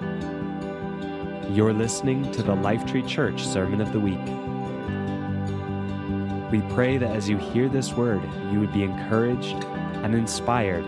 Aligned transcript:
You're 0.00 1.72
listening 1.72 2.30
to 2.32 2.42
the 2.42 2.54
Lifetree 2.54 3.08
Church 3.08 3.42
Sermon 3.44 3.80
of 3.80 3.92
the 3.92 4.00
Week. 4.00 4.18
We 6.50 6.60
pray 6.74 6.98
that 6.98 7.16
as 7.16 7.28
you 7.28 7.38
hear 7.38 7.68
this 7.68 7.92
word, 7.94 8.22
you 8.52 8.60
would 8.60 8.72
be 8.72 8.82
encouraged 8.82 9.64
and 10.04 10.14
inspired 10.14 10.84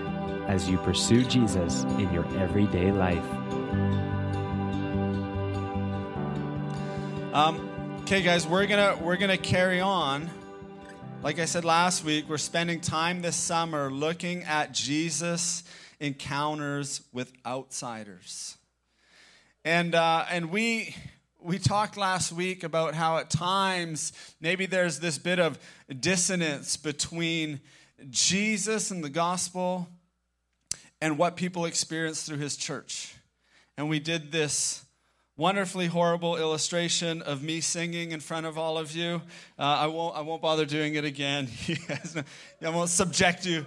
as 0.47 0.69
you 0.69 0.79
pursue 0.79 1.25
Jesus 1.25 1.85
in 1.99 2.13
your 2.13 2.27
everyday 2.39 2.93
life. 2.93 3.25
Um, 7.35 7.99
okay, 8.03 8.22
guys, 8.22 8.47
we're 8.47 8.67
gonna 8.67 8.99
we're 9.03 9.17
gonna 9.17 9.37
carry 9.37 9.81
on. 9.81 10.31
Like 11.22 11.38
I 11.38 11.45
said 11.47 11.65
last 11.65 12.04
week, 12.04 12.29
we're 12.29 12.38
spending 12.38 12.81
time 12.81 13.22
this 13.22 13.37
summer 13.37 13.90
looking 13.90 14.45
at 14.45 14.72
Jesus' 14.72 15.65
encounters 16.01 17.02
with 17.12 17.33
outsiders, 17.45 18.56
and 19.68 19.95
uh, 19.95 20.24
and 20.30 20.50
we 20.50 20.96
we 21.42 21.58
talked 21.58 21.98
last 21.98 22.32
week 22.32 22.64
about 22.64 22.95
how 22.95 23.18
at 23.18 23.28
times 23.28 24.14
maybe 24.40 24.64
there's 24.64 24.98
this 24.98 25.18
bit 25.18 25.38
of 25.38 25.59
dissonance 26.00 26.78
between 26.78 27.60
Jesus 28.09 28.90
and 28.90 29.04
the 29.04 29.10
gospel 29.10 29.86
and 31.02 31.18
what 31.18 31.36
people 31.36 31.66
experience 31.66 32.23
through 32.23 32.38
his 32.38 32.56
church. 32.56 33.14
And 33.76 33.90
we 33.90 34.00
did 34.00 34.32
this 34.32 34.86
wonderfully 35.36 35.87
horrible 35.87 36.38
illustration 36.38 37.20
of 37.20 37.42
me 37.42 37.60
singing 37.60 38.12
in 38.12 38.20
front 38.20 38.46
of 38.46 38.56
all 38.56 38.78
of 38.78 38.92
you. 38.92 39.20
Uh, 39.59 39.62
I, 39.64 39.87
won't, 39.88 40.16
I 40.16 40.23
won't 40.23 40.40
bother 40.40 40.64
doing 40.64 40.95
it 40.95 41.04
again. 41.04 41.46
I 42.64 42.70
won't 42.70 42.88
subject 42.88 43.45
you. 43.45 43.66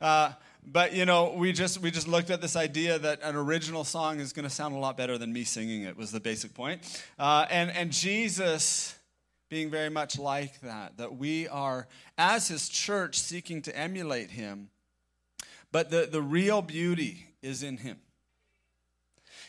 Uh, 0.00 0.32
but 0.64 0.92
you 0.92 1.04
know, 1.04 1.34
we 1.36 1.52
just 1.52 1.80
we 1.80 1.90
just 1.90 2.06
looked 2.06 2.30
at 2.30 2.40
this 2.40 2.56
idea 2.56 2.98
that 2.98 3.20
an 3.22 3.36
original 3.36 3.84
song 3.84 4.20
is 4.20 4.32
going 4.32 4.44
to 4.44 4.54
sound 4.54 4.74
a 4.74 4.78
lot 4.78 4.96
better 4.96 5.18
than 5.18 5.32
me 5.32 5.44
singing 5.44 5.82
it. 5.82 5.96
Was 5.96 6.12
the 6.12 6.20
basic 6.20 6.54
point. 6.54 6.82
Uh, 7.18 7.46
and 7.50 7.70
and 7.70 7.92
Jesus 7.92 8.96
being 9.48 9.70
very 9.70 9.90
much 9.90 10.18
like 10.18 10.60
that. 10.60 10.96
That 10.98 11.16
we 11.16 11.48
are 11.48 11.88
as 12.16 12.48
His 12.48 12.68
church 12.68 13.18
seeking 13.18 13.62
to 13.62 13.76
emulate 13.76 14.30
Him, 14.30 14.70
but 15.72 15.90
the 15.90 16.08
the 16.10 16.22
real 16.22 16.62
beauty 16.62 17.26
is 17.42 17.62
in 17.62 17.78
Him. 17.78 17.98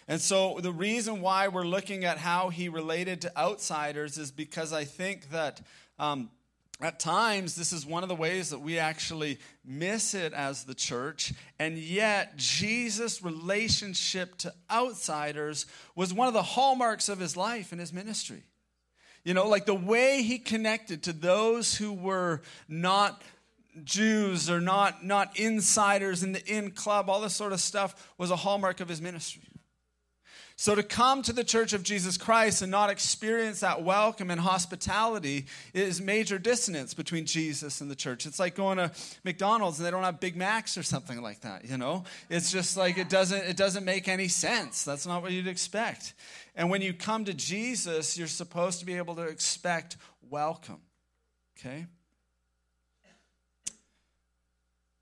And 0.07 0.19
so, 0.19 0.59
the 0.59 0.71
reason 0.71 1.21
why 1.21 1.47
we're 1.47 1.65
looking 1.65 2.03
at 2.03 2.17
how 2.17 2.49
he 2.49 2.67
related 2.67 3.21
to 3.21 3.37
outsiders 3.37 4.17
is 4.17 4.31
because 4.31 4.73
I 4.73 4.83
think 4.83 5.29
that 5.31 5.61
um, 5.97 6.29
at 6.81 6.99
times 6.99 7.55
this 7.55 7.71
is 7.71 7.85
one 7.85 8.03
of 8.03 8.09
the 8.09 8.15
ways 8.15 8.49
that 8.49 8.59
we 8.59 8.79
actually 8.79 9.37
miss 9.63 10.13
it 10.13 10.33
as 10.33 10.63
the 10.63 10.73
church. 10.73 11.33
And 11.59 11.77
yet, 11.77 12.35
Jesus' 12.35 13.23
relationship 13.23 14.37
to 14.39 14.53
outsiders 14.71 15.65
was 15.95 16.13
one 16.13 16.27
of 16.27 16.33
the 16.33 16.43
hallmarks 16.43 17.09
of 17.09 17.19
his 17.19 17.37
life 17.37 17.71
and 17.71 17.79
his 17.79 17.93
ministry. 17.93 18.43
You 19.23 19.33
know, 19.33 19.47
like 19.47 19.65
the 19.65 19.75
way 19.75 20.21
he 20.23 20.39
connected 20.39 21.03
to 21.03 21.13
those 21.13 21.75
who 21.75 21.93
were 21.93 22.41
not 22.67 23.21
Jews 23.83 24.49
or 24.49 24.59
not, 24.59 25.05
not 25.05 25.39
insiders 25.39 26.23
in 26.23 26.33
the 26.33 26.45
in 26.45 26.71
club, 26.71 27.09
all 27.09 27.21
this 27.21 27.35
sort 27.35 27.53
of 27.53 27.61
stuff 27.61 28.13
was 28.17 28.31
a 28.31 28.35
hallmark 28.35 28.81
of 28.81 28.89
his 28.89 29.01
ministry. 29.01 29.43
So, 30.55 30.75
to 30.75 30.83
come 30.83 31.23
to 31.23 31.33
the 31.33 31.43
church 31.43 31.73
of 31.73 31.81
Jesus 31.81 32.15
Christ 32.15 32.61
and 32.61 32.69
not 32.69 32.91
experience 32.91 33.61
that 33.61 33.83
welcome 33.83 34.29
and 34.29 34.39
hospitality 34.39 35.47
is 35.73 35.99
major 35.99 36.37
dissonance 36.37 36.93
between 36.93 37.25
Jesus 37.25 37.81
and 37.81 37.89
the 37.89 37.95
church. 37.95 38.27
It's 38.27 38.39
like 38.39 38.55
going 38.55 38.77
to 38.77 38.91
McDonald's 39.23 39.79
and 39.79 39.85
they 39.85 39.91
don't 39.91 40.03
have 40.03 40.19
Big 40.19 40.35
Macs 40.35 40.77
or 40.77 40.83
something 40.83 41.21
like 41.21 41.41
that, 41.41 41.65
you 41.65 41.77
know? 41.77 42.03
It's 42.29 42.51
just 42.51 42.77
like 42.77 42.99
it 42.99 43.09
doesn't, 43.09 43.43
it 43.43 43.57
doesn't 43.57 43.83
make 43.83 44.07
any 44.07 44.27
sense. 44.27 44.83
That's 44.83 45.07
not 45.07 45.23
what 45.23 45.31
you'd 45.31 45.47
expect. 45.47 46.13
And 46.55 46.69
when 46.69 46.83
you 46.83 46.93
come 46.93 47.25
to 47.25 47.33
Jesus, 47.33 48.15
you're 48.17 48.27
supposed 48.27 48.79
to 48.79 48.85
be 48.85 48.93
able 48.95 49.15
to 49.15 49.23
expect 49.23 49.97
welcome, 50.29 50.81
okay? 51.57 51.87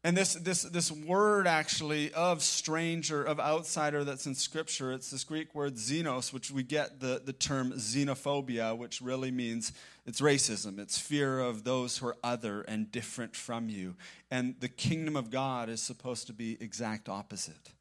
And 0.03 0.17
this, 0.17 0.33
this, 0.33 0.63
this 0.63 0.91
word 0.91 1.45
actually 1.45 2.11
of 2.13 2.41
stranger, 2.41 3.23
of 3.23 3.39
outsider 3.39 4.03
that's 4.03 4.25
in 4.25 4.33
Scripture, 4.33 4.91
it's 4.91 5.11
this 5.11 5.23
Greek 5.23 5.53
word 5.53 5.75
xenos, 5.75 6.33
which 6.33 6.49
we 6.49 6.63
get 6.63 6.99
the, 6.99 7.21
the 7.23 7.33
term 7.33 7.71
xenophobia, 7.73 8.75
which 8.75 8.99
really 8.99 9.29
means 9.29 9.73
it's 10.07 10.19
racism. 10.19 10.79
It's 10.79 10.97
fear 10.97 11.39
of 11.39 11.63
those 11.63 11.99
who 11.99 12.07
are 12.07 12.17
other 12.23 12.61
and 12.61 12.91
different 12.91 13.35
from 13.35 13.69
you. 13.69 13.95
And 14.31 14.55
the 14.59 14.69
kingdom 14.69 15.15
of 15.15 15.29
God 15.29 15.69
is 15.69 15.83
supposed 15.83 16.25
to 16.27 16.33
be 16.33 16.57
exact 16.59 17.07
opposite. 17.07 17.73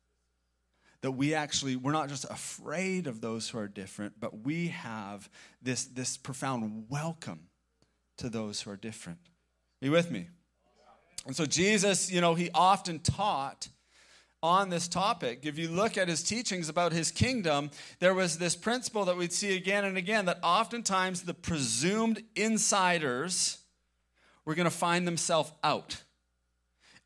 That 1.00 1.12
we 1.12 1.32
actually, 1.32 1.76
we're 1.76 1.92
not 1.92 2.10
just 2.10 2.24
afraid 2.24 3.06
of 3.06 3.22
those 3.22 3.48
who 3.48 3.58
are 3.58 3.68
different, 3.68 4.20
but 4.20 4.44
we 4.44 4.68
have 4.68 5.30
this, 5.62 5.86
this 5.86 6.18
profound 6.18 6.84
welcome 6.90 7.48
to 8.18 8.28
those 8.28 8.60
who 8.60 8.70
are 8.70 8.76
different. 8.76 9.20
Are 9.80 9.86
you 9.86 9.92
with 9.92 10.10
me? 10.10 10.26
And 11.26 11.36
so 11.36 11.46
Jesus, 11.46 12.10
you 12.10 12.20
know, 12.20 12.34
he 12.34 12.50
often 12.54 12.98
taught 12.98 13.68
on 14.42 14.70
this 14.70 14.88
topic. 14.88 15.40
If 15.42 15.58
you 15.58 15.68
look 15.68 15.98
at 15.98 16.08
his 16.08 16.22
teachings 16.22 16.68
about 16.68 16.92
his 16.92 17.10
kingdom, 17.10 17.70
there 17.98 18.14
was 18.14 18.38
this 18.38 18.56
principle 18.56 19.04
that 19.04 19.16
we'd 19.16 19.32
see 19.32 19.54
again 19.54 19.84
and 19.84 19.98
again 19.98 20.24
that 20.26 20.38
oftentimes 20.42 21.22
the 21.22 21.34
presumed 21.34 22.22
insiders 22.34 23.58
were 24.44 24.54
going 24.54 24.64
to 24.64 24.70
find 24.70 25.06
themselves 25.06 25.52
out. 25.62 26.02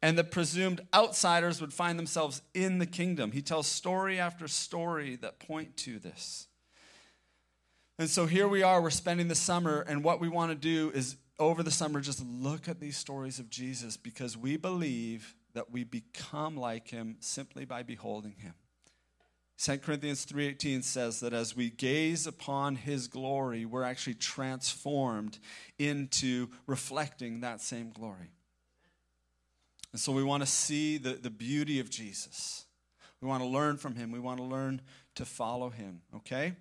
And 0.00 0.18
the 0.18 0.24
presumed 0.24 0.82
outsiders 0.92 1.60
would 1.60 1.72
find 1.72 1.98
themselves 1.98 2.42
in 2.52 2.78
the 2.78 2.86
kingdom. 2.86 3.32
He 3.32 3.42
tells 3.42 3.66
story 3.66 4.20
after 4.20 4.46
story 4.46 5.16
that 5.16 5.40
point 5.40 5.76
to 5.78 5.98
this. 5.98 6.46
And 7.98 8.10
so 8.10 8.26
here 8.26 8.46
we 8.46 8.62
are, 8.62 8.82
we're 8.82 8.90
spending 8.90 9.28
the 9.28 9.34
summer, 9.34 9.80
and 9.80 10.02
what 10.02 10.20
we 10.20 10.28
want 10.28 10.50
to 10.50 10.56
do 10.56 10.90
is 10.94 11.16
over 11.38 11.62
the 11.62 11.70
summer 11.70 12.00
just 12.00 12.24
look 12.24 12.68
at 12.68 12.80
these 12.80 12.96
stories 12.96 13.38
of 13.38 13.50
Jesus 13.50 13.96
because 13.96 14.36
we 14.36 14.56
believe 14.56 15.34
that 15.54 15.70
we 15.70 15.84
become 15.84 16.56
like 16.56 16.88
him 16.88 17.16
simply 17.20 17.64
by 17.64 17.82
beholding 17.82 18.36
him. 18.38 18.54
2 19.56 19.78
Corinthians 19.78 20.24
3:18 20.24 20.82
says 20.82 21.20
that 21.20 21.32
as 21.32 21.54
we 21.54 21.70
gaze 21.70 22.26
upon 22.26 22.76
his 22.76 23.06
glory, 23.06 23.64
we're 23.64 23.84
actually 23.84 24.14
transformed 24.14 25.38
into 25.78 26.48
reflecting 26.66 27.40
that 27.40 27.60
same 27.60 27.90
glory. 27.90 28.32
And 29.92 30.00
so 30.00 30.10
we 30.10 30.24
want 30.24 30.42
to 30.42 30.46
see 30.48 30.98
the, 30.98 31.14
the 31.14 31.30
beauty 31.30 31.78
of 31.78 31.88
Jesus. 31.88 32.66
We 33.20 33.28
want 33.28 33.44
to 33.44 33.48
learn 33.48 33.76
from 33.76 33.94
him. 33.94 34.10
We 34.10 34.18
want 34.18 34.38
to 34.38 34.44
learn 34.44 34.82
to 35.14 35.24
follow 35.24 35.70
him, 35.70 36.02
okay? 36.16 36.56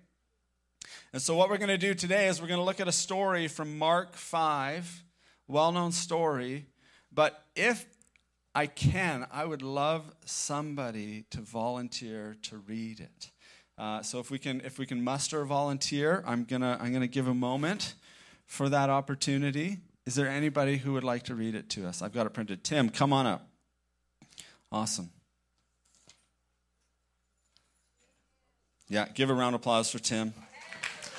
And 1.12 1.22
so, 1.22 1.36
what 1.36 1.48
we're 1.48 1.58
going 1.58 1.68
to 1.68 1.78
do 1.78 1.94
today 1.94 2.28
is 2.28 2.40
we're 2.40 2.48
going 2.48 2.60
to 2.60 2.64
look 2.64 2.80
at 2.80 2.88
a 2.88 2.92
story 2.92 3.48
from 3.48 3.78
Mark 3.78 4.16
5, 4.16 5.04
well 5.48 5.72
known 5.72 5.92
story. 5.92 6.66
But 7.12 7.44
if 7.54 7.86
I 8.54 8.66
can, 8.66 9.26
I 9.32 9.44
would 9.44 9.62
love 9.62 10.12
somebody 10.24 11.24
to 11.30 11.40
volunteer 11.40 12.36
to 12.42 12.58
read 12.58 13.00
it. 13.00 13.30
Uh, 13.76 14.02
so 14.02 14.20
if 14.20 14.30
we 14.30 14.38
can, 14.38 14.60
if 14.60 14.78
we 14.78 14.86
can 14.86 15.02
muster 15.02 15.40
a 15.40 15.46
volunteer, 15.46 16.22
I'm 16.26 16.44
gonna, 16.44 16.78
I'm 16.80 16.92
gonna 16.92 17.06
give 17.06 17.26
a 17.26 17.34
moment 17.34 17.94
for 18.46 18.68
that 18.68 18.90
opportunity. 18.90 19.78
Is 20.06 20.14
there 20.14 20.28
anybody 20.28 20.76
who 20.76 20.92
would 20.92 21.04
like 21.04 21.24
to 21.24 21.34
read 21.34 21.54
it 21.54 21.70
to 21.70 21.86
us? 21.86 22.02
I've 22.02 22.12
got 22.12 22.26
it 22.26 22.30
printed. 22.30 22.62
Tim, 22.62 22.90
come 22.90 23.12
on 23.12 23.26
up. 23.26 23.48
Awesome. 24.70 25.10
Yeah, 28.88 29.08
give 29.14 29.30
a 29.30 29.34
round 29.34 29.54
of 29.54 29.62
applause 29.62 29.90
for 29.90 29.98
Tim. 29.98 30.34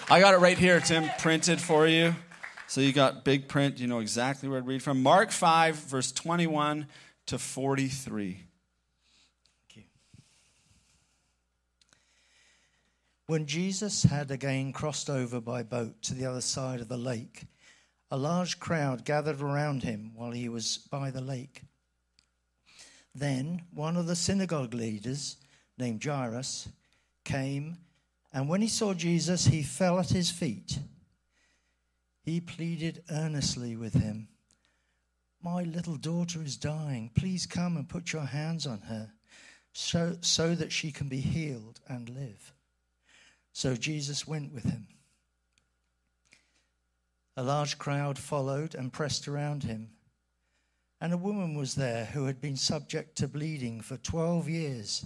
I 0.08 0.20
got 0.20 0.36
it 0.36 0.38
right 0.38 0.58
here, 0.58 0.80
Tim, 0.80 1.10
printed 1.18 1.60
for 1.60 1.88
you. 1.88 2.16
So 2.68 2.80
you 2.80 2.94
got 2.94 3.24
big 3.24 3.48
print, 3.48 3.80
you 3.80 3.88
know 3.88 4.00
exactly 4.00 4.48
where 4.48 4.62
to 4.62 4.66
read 4.66 4.84
from. 4.84 5.02
Mark 5.02 5.32
5, 5.32 5.76
verse 5.76 6.12
21 6.12 6.86
to 7.26 7.40
43. 7.40 8.44
When 13.26 13.48
Jesus 13.48 14.04
had 14.04 14.30
again 14.30 14.74
crossed 14.74 15.10
over 15.10 15.42
by 15.42 15.64
boat 15.64 16.00
to 16.04 16.14
the 16.14 16.28
other 16.28 16.42
side 16.42 16.82
of 16.82 16.88
the 16.88 16.98
lake, 16.98 17.46
a 18.12 18.18
large 18.18 18.60
crowd 18.60 19.06
gathered 19.06 19.42
around 19.42 19.82
him 19.82 20.12
while 20.14 20.30
he 20.30 20.48
was 20.48 20.78
by 20.92 21.10
the 21.10 21.22
lake. 21.22 21.64
Then 23.16 23.64
one 23.74 23.98
of 23.98 24.06
the 24.06 24.16
synagogue 24.16 24.76
leaders, 24.76 25.38
named 25.80 26.04
Jairus, 26.04 26.70
came 27.24 27.78
and 28.36 28.50
when 28.50 28.62
he 28.62 28.68
saw 28.68 28.94
Jesus, 28.94 29.46
he 29.46 29.64
fell 29.64 29.98
at 29.98 30.10
his 30.10 30.30
feet. 30.30 30.80
He 32.22 32.42
pleaded 32.42 33.02
earnestly 33.10 33.78
with 33.78 33.94
him 33.94 34.28
My 35.42 35.64
little 35.64 35.96
daughter 35.96 36.44
is 36.44 36.58
dying. 36.58 37.12
Please 37.16 37.46
come 37.46 37.78
and 37.78 37.88
put 37.88 38.12
your 38.12 38.26
hands 38.26 38.68
on 38.68 38.82
her 38.82 39.14
so, 39.72 40.18
so 40.20 40.54
that 40.54 40.74
she 40.74 40.92
can 40.92 41.08
be 41.08 41.22
healed 41.22 41.80
and 41.88 42.10
live. 42.10 42.54
So 43.54 43.76
Jesus 43.76 44.28
went 44.28 44.54
with 44.54 44.66
him. 44.66 44.88
A 47.38 47.44
large 47.44 47.78
crowd 47.78 48.18
followed 48.18 48.76
and 48.76 48.92
pressed 48.92 49.30
around 49.30 49.64
him. 49.64 49.92
And 51.00 51.14
a 51.14 51.18
woman 51.18 51.56
was 51.56 51.76
there 51.76 52.06
who 52.06 52.26
had 52.26 52.42
been 52.42 52.58
subject 52.58 53.18
to 53.18 53.30
bleeding 53.30 53.80
for 53.80 53.96
12 53.96 54.50
years. 54.50 55.06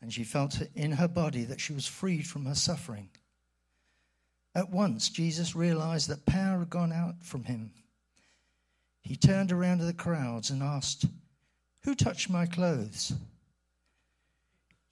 and 0.00 0.12
she 0.12 0.24
felt 0.24 0.60
in 0.74 0.92
her 0.92 1.08
body 1.08 1.44
that 1.44 1.60
she 1.60 1.72
was 1.72 1.86
freed 1.86 2.26
from 2.26 2.46
her 2.46 2.54
suffering. 2.54 3.08
At 4.54 4.70
once, 4.70 5.08
Jesus 5.08 5.54
realized 5.54 6.08
that 6.08 6.26
power 6.26 6.60
had 6.60 6.70
gone 6.70 6.92
out 6.92 7.22
from 7.22 7.44
him. 7.44 7.72
He 9.02 9.16
turned 9.16 9.52
around 9.52 9.78
to 9.78 9.84
the 9.84 9.92
crowds 9.92 10.50
and 10.50 10.62
asked, 10.62 11.04
Who 11.84 11.94
touched 11.94 12.30
my 12.30 12.46
clothes? 12.46 13.12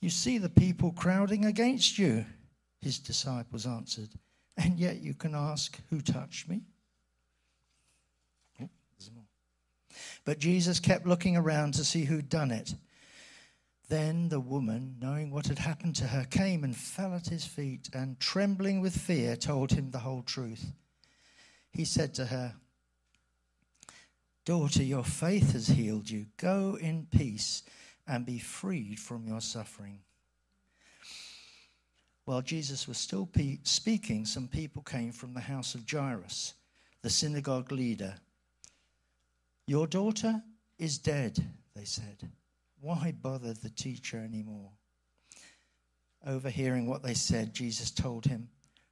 You 0.00 0.10
see 0.10 0.36
the 0.38 0.50
people 0.50 0.92
crowding 0.92 1.46
against 1.46 1.98
you, 1.98 2.26
his 2.80 2.98
disciples 2.98 3.66
answered, 3.66 4.10
and 4.56 4.78
yet 4.78 5.00
you 5.00 5.14
can 5.14 5.34
ask, 5.34 5.80
Who 5.88 6.00
touched 6.00 6.48
me? 6.48 6.60
Oh, 8.60 8.68
but 10.24 10.38
Jesus 10.38 10.78
kept 10.78 11.06
looking 11.06 11.36
around 11.36 11.74
to 11.74 11.84
see 11.84 12.04
who'd 12.04 12.28
done 12.28 12.50
it. 12.50 12.74
Then 13.88 14.28
the 14.30 14.40
woman, 14.40 14.96
knowing 15.00 15.30
what 15.30 15.46
had 15.46 15.58
happened 15.58 15.94
to 15.96 16.06
her, 16.06 16.24
came 16.24 16.64
and 16.64 16.74
fell 16.74 17.14
at 17.14 17.28
his 17.28 17.44
feet 17.44 17.90
and, 17.92 18.18
trembling 18.18 18.80
with 18.80 18.96
fear, 18.96 19.36
told 19.36 19.72
him 19.72 19.90
the 19.90 19.98
whole 19.98 20.22
truth. 20.22 20.72
He 21.70 21.84
said 21.84 22.14
to 22.14 22.26
her, 22.26 22.54
Daughter, 24.44 24.82
your 24.82 25.04
faith 25.04 25.52
has 25.52 25.68
healed 25.68 26.08
you. 26.08 26.26
Go 26.36 26.76
in 26.80 27.06
peace 27.10 27.62
and 28.06 28.26
be 28.26 28.38
freed 28.38 29.00
from 29.00 29.26
your 29.26 29.40
suffering. 29.40 30.00
While 32.24 32.42
Jesus 32.42 32.88
was 32.88 32.98
still 32.98 33.26
pe- 33.26 33.58
speaking, 33.64 34.24
some 34.24 34.48
people 34.48 34.82
came 34.82 35.12
from 35.12 35.34
the 35.34 35.40
house 35.40 35.74
of 35.74 35.84
Jairus, 35.90 36.54
the 37.02 37.10
synagogue 37.10 37.70
leader. 37.70 38.14
Your 39.66 39.86
daughter 39.86 40.42
is 40.78 40.98
dead, 40.98 41.42
they 41.74 41.84
said. 41.84 42.30
Why 42.84 43.14
bother 43.18 43.54
the 43.54 43.70
teacher 43.70 44.18
anymore? 44.18 44.72
Overhearing 46.26 46.86
what 46.86 47.02
they 47.02 47.14
said, 47.14 47.54
Jesus 47.54 47.90
told 47.90 48.26
him, 48.26 48.50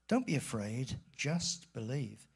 Don't 0.08 0.26
be 0.26 0.34
afraid, 0.34 0.96
just 1.14 1.70
believe. 1.74 2.26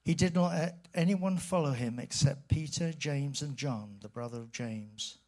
He 0.00 0.14
did 0.14 0.34
not 0.34 0.52
let 0.52 0.88
anyone 0.94 1.36
follow 1.36 1.72
him 1.72 1.98
except 1.98 2.48
Peter, 2.48 2.94
James, 2.94 3.42
and 3.42 3.58
John, 3.58 3.98
the 4.00 4.08
brother 4.08 4.38
of 4.38 4.52
James. 4.52 5.18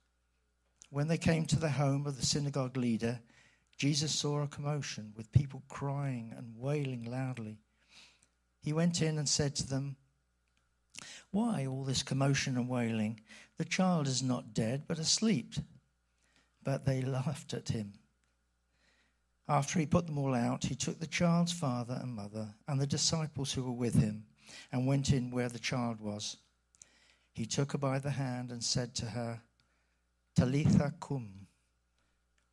When 0.89 1.09
they 1.09 1.19
came 1.19 1.45
to 1.47 1.59
the 1.59 1.69
home 1.69 2.07
of 2.07 2.17
the 2.17 2.25
synagogue 2.25 2.79
leader, 2.79 3.21
Jesus 3.77 4.11
saw 4.11 4.41
a 4.41 4.49
commotion 4.49 5.13
with 5.15 5.33
people 5.33 5.65
crying 5.69 6.33
and 6.35 6.57
wailing 6.57 7.05
loudly. 7.05 7.59
He 8.63 8.73
went 8.73 9.03
in 9.03 9.19
and 9.19 9.29
said 9.29 9.55
to 9.57 9.69
them, 9.69 9.97
why 11.31 11.67
all 11.67 11.85
this 11.85 12.03
commotion 12.03 12.57
and 12.57 12.69
wailing? 12.69 13.21
The 13.57 13.65
child 13.65 14.07
is 14.07 14.23
not 14.23 14.55
dead, 14.55 14.85
but 14.87 14.99
asleep. 14.99 15.55
But 16.63 16.85
they 16.85 17.03
laughed 17.03 17.55
at 17.55 17.71
him. 17.71 17.95
After 19.49 19.79
he 19.79 19.87
put 19.87 20.07
them 20.07 20.19
all 20.19 20.35
out, 20.35 20.65
he 20.65 20.75
took 20.75 21.01
the 21.01 21.07
child's 21.07 21.53
father 21.53 21.99
and 22.01 22.15
mother 22.15 22.55
and 22.67 22.81
the 22.81 22.87
disciples 22.87 23.53
who 23.53 23.63
were 23.63 23.73
with 23.73 23.95
him 23.95 24.25
and 24.73 24.87
went 24.87 25.11
in 25.11 25.31
where 25.31 25.49
the 25.49 25.59
child 25.59 26.01
was. 26.01 26.37
He 27.33 27.45
took 27.45 27.73
her 27.73 27.79
by 27.79 27.99
the 27.99 28.11
hand 28.11 28.51
and 28.51 28.63
said 28.63 28.95
to 28.95 29.07
her, 29.07 29.41
Talitha 30.37 30.95
koum, 31.01 31.47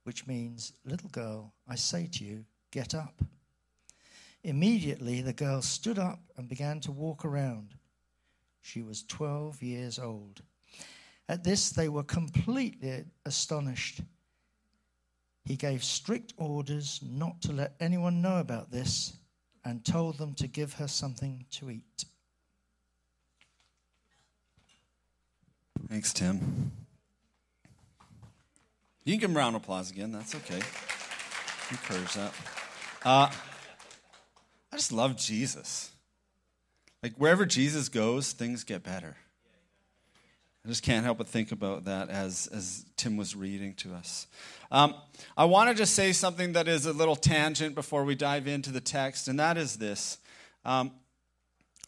which 0.03 0.27
means, 0.27 0.73
Little 0.83 1.09
girl, 1.09 1.53
I 1.67 1.75
say 1.75 2.07
to 2.13 2.25
you, 2.25 2.45
get 2.71 2.93
up. 2.93 3.21
Immediately 4.43 5.21
the 5.21 5.33
girl 5.33 5.61
stood 5.61 5.99
up 5.99 6.19
and 6.35 6.49
began 6.49 6.79
to 6.81 6.91
walk 6.91 7.23
around. 7.23 7.75
She 8.61 8.81
was 8.81 9.03
12 9.03 9.61
years 9.61 9.99
old. 9.99 10.41
At 11.27 11.43
this, 11.43 11.69
they 11.69 11.89
were 11.89 12.03
completely 12.03 13.05
astonished. 13.25 14.01
He 15.45 15.55
gave 15.55 15.83
strict 15.83 16.33
orders 16.37 16.99
not 17.03 17.41
to 17.43 17.53
let 17.53 17.73
anyone 17.79 18.21
know 18.21 18.39
about 18.39 18.71
this 18.71 19.13
and 19.63 19.83
told 19.83 20.17
them 20.17 20.33
to 20.35 20.47
give 20.47 20.73
her 20.73 20.87
something 20.87 21.45
to 21.51 21.69
eat. 21.69 22.05
Thanks, 25.89 26.13
Tim. 26.13 26.71
You 29.03 29.13
can 29.13 29.19
give 29.19 29.29
him 29.31 29.37
round 29.37 29.55
of 29.55 29.63
applause 29.63 29.89
again. 29.89 30.11
That's 30.11 30.35
okay. 30.35 30.61
Encourage 31.71 32.13
that. 32.13 32.33
Uh, 33.03 33.31
I 34.71 34.75
just 34.75 34.91
love 34.91 35.17
Jesus. 35.17 35.91
Like 37.03 37.13
wherever 37.15 37.45
Jesus 37.45 37.89
goes, 37.89 38.31
things 38.31 38.63
get 38.63 38.83
better. 38.83 39.15
I 40.63 40.67
just 40.67 40.83
can't 40.83 41.03
help 41.03 41.17
but 41.17 41.27
think 41.27 41.51
about 41.51 41.85
that 41.85 42.09
as, 42.09 42.47
as 42.53 42.85
Tim 42.95 43.17
was 43.17 43.35
reading 43.35 43.73
to 43.75 43.93
us. 43.95 44.27
Um, 44.69 44.93
I 45.35 45.45
want 45.45 45.69
to 45.69 45.75
just 45.75 45.95
say 45.95 46.11
something 46.11 46.53
that 46.53 46.67
is 46.67 46.85
a 46.85 46.93
little 46.93 47.15
tangent 47.15 47.73
before 47.73 48.03
we 48.03 48.13
dive 48.13 48.47
into 48.47 48.71
the 48.71 48.81
text, 48.81 49.27
and 49.27 49.39
that 49.39 49.57
is 49.57 49.77
this. 49.77 50.19
Um, 50.63 50.91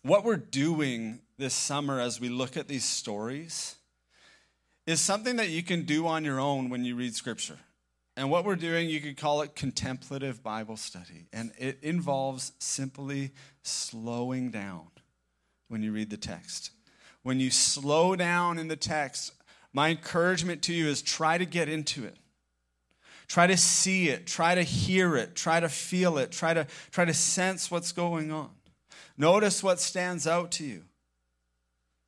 what 0.02 0.24
we're 0.24 0.38
doing 0.38 1.20
this 1.38 1.54
summer 1.54 2.00
as 2.00 2.20
we 2.20 2.30
look 2.30 2.58
at 2.58 2.68
these 2.68 2.84
stories 2.84 3.76
is 4.88 5.00
something 5.00 5.36
that 5.36 5.50
you 5.50 5.62
can 5.62 5.84
do 5.84 6.08
on 6.08 6.26
your 6.26 6.40
own 6.40 6.70
when 6.70 6.84
you 6.84 6.96
read 6.96 7.14
Scripture. 7.14 7.60
And 8.18 8.30
what 8.30 8.44
we're 8.44 8.56
doing, 8.56 8.90
you 8.90 9.02
could 9.02 9.18
call 9.18 9.42
it 9.42 9.56
contemplative 9.56 10.44
Bible 10.44 10.78
study. 10.78 11.28
And 11.32 11.52
it 11.58 11.80
involves 11.84 12.52
simply 12.60 13.32
slowing 13.62 14.52
down 14.52 14.88
when 15.68 15.82
you 15.82 15.92
read 15.92 16.10
the 16.10 16.18
text. 16.18 16.72
When 17.24 17.40
you 17.40 17.52
slow 17.52 18.16
down 18.16 18.60
in 18.60 18.68
the 18.68 18.76
text, 18.76 19.34
my 19.72 19.90
encouragement 19.90 20.62
to 20.64 20.74
you 20.74 20.88
is 20.88 21.02
try 21.02 21.38
to 21.38 21.46
get 21.46 21.70
into 21.70 22.06
it. 22.06 22.18
Try 23.28 23.48
to 23.48 23.58
see 23.58 24.10
it, 24.10 24.28
try 24.28 24.54
to 24.54 24.64
hear 24.64 25.16
it, 25.16 25.36
try 25.36 25.60
to 25.60 25.70
feel 25.70 26.18
it, 26.18 26.32
try 26.32 26.54
to 26.54 26.68
try 26.92 27.06
to 27.06 27.14
sense 27.14 27.72
what's 27.72 27.92
going 27.92 28.32
on. 28.32 28.52
Notice 29.18 29.64
what 29.64 29.80
stands 29.80 30.28
out 30.28 30.52
to 30.54 30.66
you. 30.66 30.84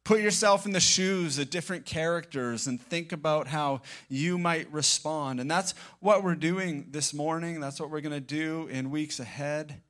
Put 0.03 0.22
yourself 0.22 0.68
in 0.68 0.72
the 0.72 0.80
shoes 0.80 1.39
of 1.39 1.50
different 1.50 1.86
characters 1.86 2.68
and 2.68 2.80
think 2.80 3.12
about 3.12 3.48
how 3.48 3.82
you 4.08 4.38
might 4.38 4.72
respond. 4.72 5.39
And 5.39 5.50
that's 5.50 5.74
what 6.00 6.24
we're 6.24 6.36
doing 6.36 6.89
this 6.91 7.12
morning. 7.12 7.60
That's 7.60 7.80
what 7.80 7.89
we're 7.89 8.01
going 8.01 8.13
to 8.13 8.20
do 8.20 8.68
in 8.68 8.91
weeks 8.91 9.20
ahead. 9.20 9.82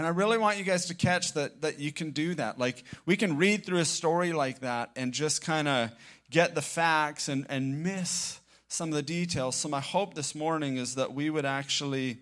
And 0.00 0.06
I 0.06 0.12
really 0.12 0.38
want 0.38 0.56
you 0.56 0.64
guys 0.64 0.86
to 0.86 0.94
catch 0.94 1.34
that, 1.34 1.60
that 1.60 1.78
you 1.78 1.92
can 1.92 2.12
do 2.12 2.34
that. 2.36 2.58
Like, 2.58 2.84
we 3.04 3.18
can 3.18 3.36
read 3.36 3.66
through 3.66 3.80
a 3.80 3.84
story 3.84 4.32
like 4.32 4.60
that 4.60 4.88
and 4.96 5.12
just 5.12 5.42
kind 5.42 5.68
of 5.68 5.90
get 6.30 6.54
the 6.54 6.62
facts 6.62 7.28
and, 7.28 7.44
and 7.50 7.82
miss 7.82 8.40
some 8.66 8.88
of 8.88 8.94
the 8.94 9.02
details. 9.02 9.56
So, 9.56 9.68
my 9.68 9.80
hope 9.80 10.14
this 10.14 10.34
morning 10.34 10.78
is 10.78 10.94
that 10.94 11.12
we 11.12 11.28
would 11.28 11.44
actually 11.44 12.16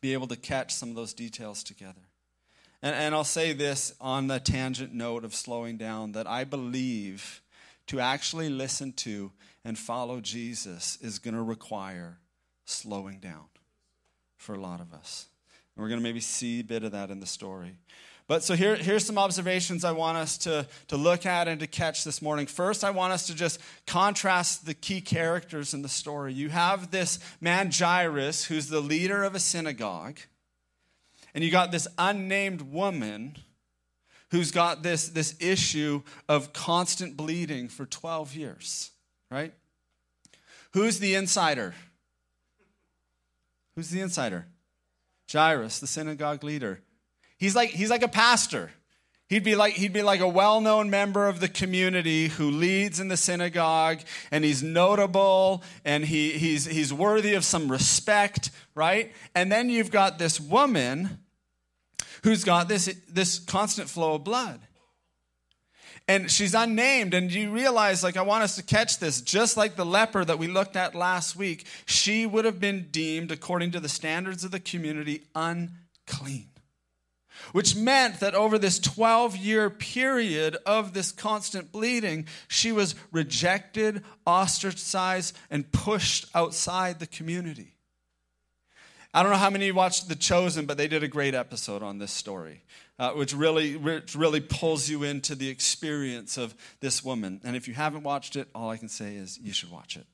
be 0.00 0.14
able 0.14 0.26
to 0.28 0.36
catch 0.36 0.72
some 0.72 0.88
of 0.88 0.94
those 0.94 1.12
details 1.12 1.62
together. 1.62 2.00
And, 2.80 2.96
and 2.96 3.14
I'll 3.14 3.24
say 3.24 3.52
this 3.52 3.94
on 4.00 4.28
the 4.28 4.40
tangent 4.40 4.94
note 4.94 5.22
of 5.22 5.34
slowing 5.34 5.76
down 5.76 6.12
that 6.12 6.26
I 6.26 6.44
believe 6.44 7.42
to 7.88 8.00
actually 8.00 8.48
listen 8.48 8.94
to 8.94 9.32
and 9.66 9.78
follow 9.78 10.22
Jesus 10.22 10.96
is 11.02 11.18
going 11.18 11.34
to 11.34 11.42
require 11.42 12.20
slowing 12.64 13.18
down 13.18 13.44
for 14.38 14.54
a 14.54 14.58
lot 14.58 14.80
of 14.80 14.94
us. 14.94 15.26
And 15.76 15.82
we're 15.82 15.88
going 15.88 16.00
to 16.00 16.04
maybe 16.04 16.20
see 16.20 16.60
a 16.60 16.64
bit 16.64 16.84
of 16.84 16.92
that 16.92 17.10
in 17.10 17.20
the 17.20 17.26
story. 17.26 17.76
But 18.28 18.42
so 18.42 18.54
here, 18.54 18.74
here's 18.74 19.04
some 19.04 19.18
observations 19.18 19.84
I 19.84 19.92
want 19.92 20.18
us 20.18 20.36
to, 20.38 20.66
to 20.88 20.96
look 20.96 21.26
at 21.26 21.46
and 21.46 21.60
to 21.60 21.68
catch 21.68 22.02
this 22.02 22.20
morning. 22.20 22.46
First, 22.46 22.82
I 22.82 22.90
want 22.90 23.12
us 23.12 23.26
to 23.28 23.34
just 23.36 23.60
contrast 23.86 24.66
the 24.66 24.74
key 24.74 25.00
characters 25.00 25.74
in 25.74 25.82
the 25.82 25.88
story. 25.88 26.32
You 26.32 26.48
have 26.48 26.90
this 26.90 27.20
man, 27.40 27.70
Jairus, 27.70 28.44
who's 28.44 28.68
the 28.68 28.80
leader 28.80 29.22
of 29.22 29.36
a 29.36 29.38
synagogue, 29.38 30.18
and 31.34 31.44
you 31.44 31.52
got 31.52 31.70
this 31.70 31.86
unnamed 31.98 32.62
woman 32.62 33.36
who's 34.32 34.50
got 34.50 34.82
this, 34.82 35.08
this 35.08 35.36
issue 35.38 36.02
of 36.28 36.52
constant 36.52 37.16
bleeding 37.16 37.68
for 37.68 37.86
12 37.86 38.34
years, 38.34 38.90
right? 39.30 39.52
Who's 40.72 40.98
the 40.98 41.14
insider? 41.14 41.74
Who's 43.76 43.90
the 43.90 44.00
insider? 44.00 44.46
Jairus, 45.30 45.80
the 45.80 45.86
synagogue 45.86 46.44
leader. 46.44 46.80
He's 47.38 47.54
like, 47.54 47.70
he's 47.70 47.90
like 47.90 48.02
a 48.02 48.08
pastor. 48.08 48.70
He'd 49.28 49.42
be 49.42 49.56
like 49.56 49.74
he'd 49.74 49.92
be 49.92 50.02
like 50.02 50.20
a 50.20 50.28
well-known 50.28 50.88
member 50.88 51.26
of 51.26 51.40
the 51.40 51.48
community 51.48 52.28
who 52.28 52.48
leads 52.48 53.00
in 53.00 53.08
the 53.08 53.16
synagogue 53.16 53.98
and 54.30 54.44
he's 54.44 54.62
notable 54.62 55.64
and 55.84 56.04
he, 56.04 56.32
he's 56.32 56.64
he's 56.64 56.92
worthy 56.92 57.34
of 57.34 57.44
some 57.44 57.70
respect, 57.70 58.50
right? 58.76 59.12
And 59.34 59.50
then 59.50 59.68
you've 59.68 59.90
got 59.90 60.20
this 60.20 60.38
woman 60.38 61.18
who's 62.22 62.44
got 62.44 62.68
this 62.68 62.86
this 63.08 63.40
constant 63.40 63.88
flow 63.88 64.14
of 64.14 64.22
blood. 64.22 64.60
And 66.08 66.30
she's 66.30 66.54
unnamed, 66.54 67.14
and 67.14 67.32
you 67.32 67.50
realize, 67.50 68.04
like, 68.04 68.16
I 68.16 68.22
want 68.22 68.44
us 68.44 68.54
to 68.56 68.62
catch 68.62 69.00
this. 69.00 69.20
Just 69.20 69.56
like 69.56 69.74
the 69.74 69.84
leper 69.84 70.24
that 70.24 70.38
we 70.38 70.46
looked 70.46 70.76
at 70.76 70.94
last 70.94 71.34
week, 71.34 71.66
she 71.84 72.26
would 72.26 72.44
have 72.44 72.60
been 72.60 72.88
deemed, 72.92 73.32
according 73.32 73.72
to 73.72 73.80
the 73.80 73.88
standards 73.88 74.44
of 74.44 74.52
the 74.52 74.60
community, 74.60 75.24
unclean 75.34 76.50
which 77.52 77.76
meant 77.76 78.20
that 78.20 78.34
over 78.34 78.58
this 78.58 78.78
12 78.78 79.36
year 79.36 79.70
period 79.70 80.56
of 80.66 80.92
this 80.92 81.12
constant 81.12 81.72
bleeding, 81.72 82.26
she 82.48 82.72
was 82.72 82.94
rejected, 83.12 84.02
ostracized, 84.26 85.36
and 85.50 85.70
pushed 85.72 86.26
outside 86.34 86.98
the 86.98 87.06
community. 87.06 87.74
I 89.14 89.22
don't 89.22 89.32
know 89.32 89.38
how 89.38 89.50
many 89.50 89.72
watched 89.72 90.08
The 90.08 90.14
Chosen, 90.14 90.66
but 90.66 90.76
they 90.76 90.88
did 90.88 91.02
a 91.02 91.08
great 91.08 91.34
episode 91.34 91.82
on 91.82 91.98
this 91.98 92.12
story, 92.12 92.62
uh, 92.98 93.12
which 93.12 93.34
really, 93.34 93.76
which 93.76 94.14
really 94.14 94.40
pulls 94.40 94.88
you 94.88 95.02
into 95.02 95.34
the 95.34 95.48
experience 95.48 96.36
of 96.36 96.54
this 96.80 97.04
woman. 97.04 97.40
And 97.44 97.56
if 97.56 97.68
you 97.68 97.74
haven't 97.74 98.02
watched 98.02 98.36
it, 98.36 98.48
all 98.54 98.70
I 98.70 98.76
can 98.76 98.88
say 98.88 99.16
is 99.16 99.38
you 99.38 99.52
should 99.52 99.70
watch 99.70 99.96
it. 99.96 100.06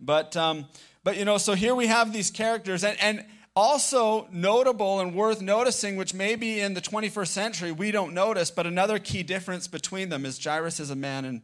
But, 0.00 0.36
um, 0.36 0.66
but 1.04 1.16
you 1.16 1.24
know, 1.24 1.38
so 1.38 1.54
here 1.54 1.74
we 1.74 1.86
have 1.86 2.12
these 2.12 2.30
characters, 2.30 2.84
and, 2.84 2.96
and 3.00 3.24
also, 3.56 4.28
notable 4.30 5.00
and 5.00 5.14
worth 5.14 5.40
noticing, 5.40 5.96
which 5.96 6.12
maybe 6.12 6.60
in 6.60 6.74
the 6.74 6.82
21st 6.82 7.28
century 7.28 7.72
we 7.72 7.90
don't 7.90 8.12
notice, 8.12 8.50
but 8.50 8.66
another 8.66 8.98
key 8.98 9.22
difference 9.22 9.66
between 9.66 10.10
them 10.10 10.26
is 10.26 10.42
Jairus 10.42 10.78
is 10.78 10.90
a 10.90 10.96
man 10.96 11.24
and 11.24 11.40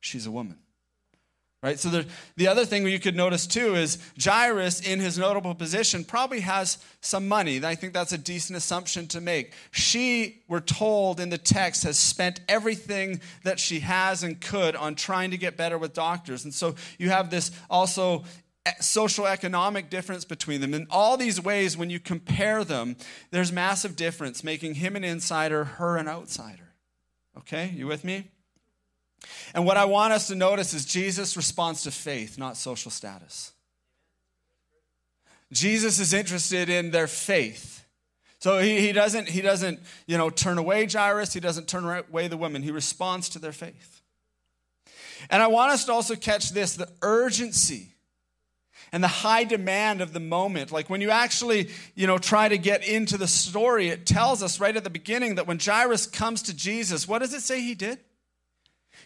she's 0.00 0.26
a 0.26 0.30
woman. 0.32 0.58
Right? 1.62 1.78
So, 1.78 1.90
the, 1.90 2.06
the 2.36 2.48
other 2.48 2.64
thing 2.64 2.84
you 2.88 2.98
could 2.98 3.14
notice 3.14 3.46
too 3.46 3.76
is 3.76 3.98
Jairus, 4.20 4.80
in 4.80 4.98
his 4.98 5.16
notable 5.16 5.54
position, 5.54 6.04
probably 6.04 6.40
has 6.40 6.78
some 7.00 7.28
money. 7.28 7.64
I 7.64 7.76
think 7.76 7.92
that's 7.92 8.10
a 8.10 8.18
decent 8.18 8.56
assumption 8.56 9.06
to 9.08 9.20
make. 9.20 9.52
She, 9.70 10.42
we're 10.48 10.58
told 10.58 11.20
in 11.20 11.28
the 11.28 11.38
text, 11.38 11.84
has 11.84 11.96
spent 11.96 12.40
everything 12.48 13.20
that 13.44 13.60
she 13.60 13.78
has 13.80 14.24
and 14.24 14.40
could 14.40 14.74
on 14.74 14.96
trying 14.96 15.30
to 15.30 15.38
get 15.38 15.56
better 15.56 15.78
with 15.78 15.94
doctors. 15.94 16.44
And 16.44 16.52
so, 16.52 16.74
you 16.98 17.10
have 17.10 17.30
this 17.30 17.52
also 17.70 18.24
social 18.80 19.26
economic 19.26 19.88
difference 19.88 20.24
between 20.24 20.60
them. 20.60 20.74
In 20.74 20.86
all 20.90 21.16
these 21.16 21.40
ways, 21.40 21.76
when 21.76 21.90
you 21.90 22.00
compare 22.00 22.64
them, 22.64 22.96
there's 23.30 23.52
massive 23.52 23.96
difference, 23.96 24.42
making 24.44 24.74
him 24.74 24.96
an 24.96 25.04
insider, 25.04 25.64
her 25.64 25.96
an 25.96 26.08
outsider. 26.08 26.72
Okay, 27.38 27.72
you 27.74 27.86
with 27.86 28.04
me? 28.04 28.30
And 29.54 29.66
what 29.66 29.76
I 29.76 29.84
want 29.84 30.12
us 30.12 30.28
to 30.28 30.34
notice 30.34 30.74
is 30.74 30.84
Jesus' 30.84 31.36
response 31.36 31.84
to 31.84 31.90
faith, 31.90 32.38
not 32.38 32.56
social 32.56 32.90
status. 32.90 33.52
Jesus 35.52 35.98
is 35.98 36.14
interested 36.14 36.68
in 36.68 36.90
their 36.90 37.06
faith. 37.06 37.84
So 38.38 38.58
he, 38.58 38.80
he, 38.80 38.92
doesn't, 38.92 39.28
he 39.28 39.40
doesn't, 39.40 39.78
you 40.06 40.18
know, 40.18 40.30
turn 40.30 40.58
away 40.58 40.86
Jairus. 40.86 41.32
He 41.32 41.40
doesn't 41.40 41.68
turn 41.68 41.84
away 41.84 42.28
the 42.28 42.36
women. 42.36 42.62
He 42.62 42.72
responds 42.72 43.28
to 43.30 43.38
their 43.38 43.52
faith. 43.52 44.02
And 45.30 45.42
I 45.42 45.46
want 45.46 45.72
us 45.72 45.84
to 45.84 45.92
also 45.92 46.16
catch 46.16 46.50
this, 46.50 46.74
the 46.74 46.88
urgency 47.02 47.94
and 48.90 49.02
the 49.02 49.08
high 49.08 49.44
demand 49.44 50.00
of 50.00 50.12
the 50.12 50.20
moment. 50.20 50.72
Like 50.72 50.90
when 50.90 51.00
you 51.00 51.10
actually, 51.10 51.70
you 51.94 52.06
know, 52.06 52.18
try 52.18 52.48
to 52.48 52.58
get 52.58 52.86
into 52.86 53.16
the 53.16 53.28
story, 53.28 53.88
it 53.88 54.06
tells 54.06 54.42
us 54.42 54.58
right 54.58 54.76
at 54.76 54.84
the 54.84 54.90
beginning 54.90 55.36
that 55.36 55.46
when 55.46 55.58
Jairus 55.58 56.06
comes 56.06 56.42
to 56.42 56.56
Jesus, 56.56 57.06
what 57.06 57.20
does 57.20 57.32
it 57.32 57.42
say 57.42 57.60
he 57.60 57.74
did? 57.74 58.00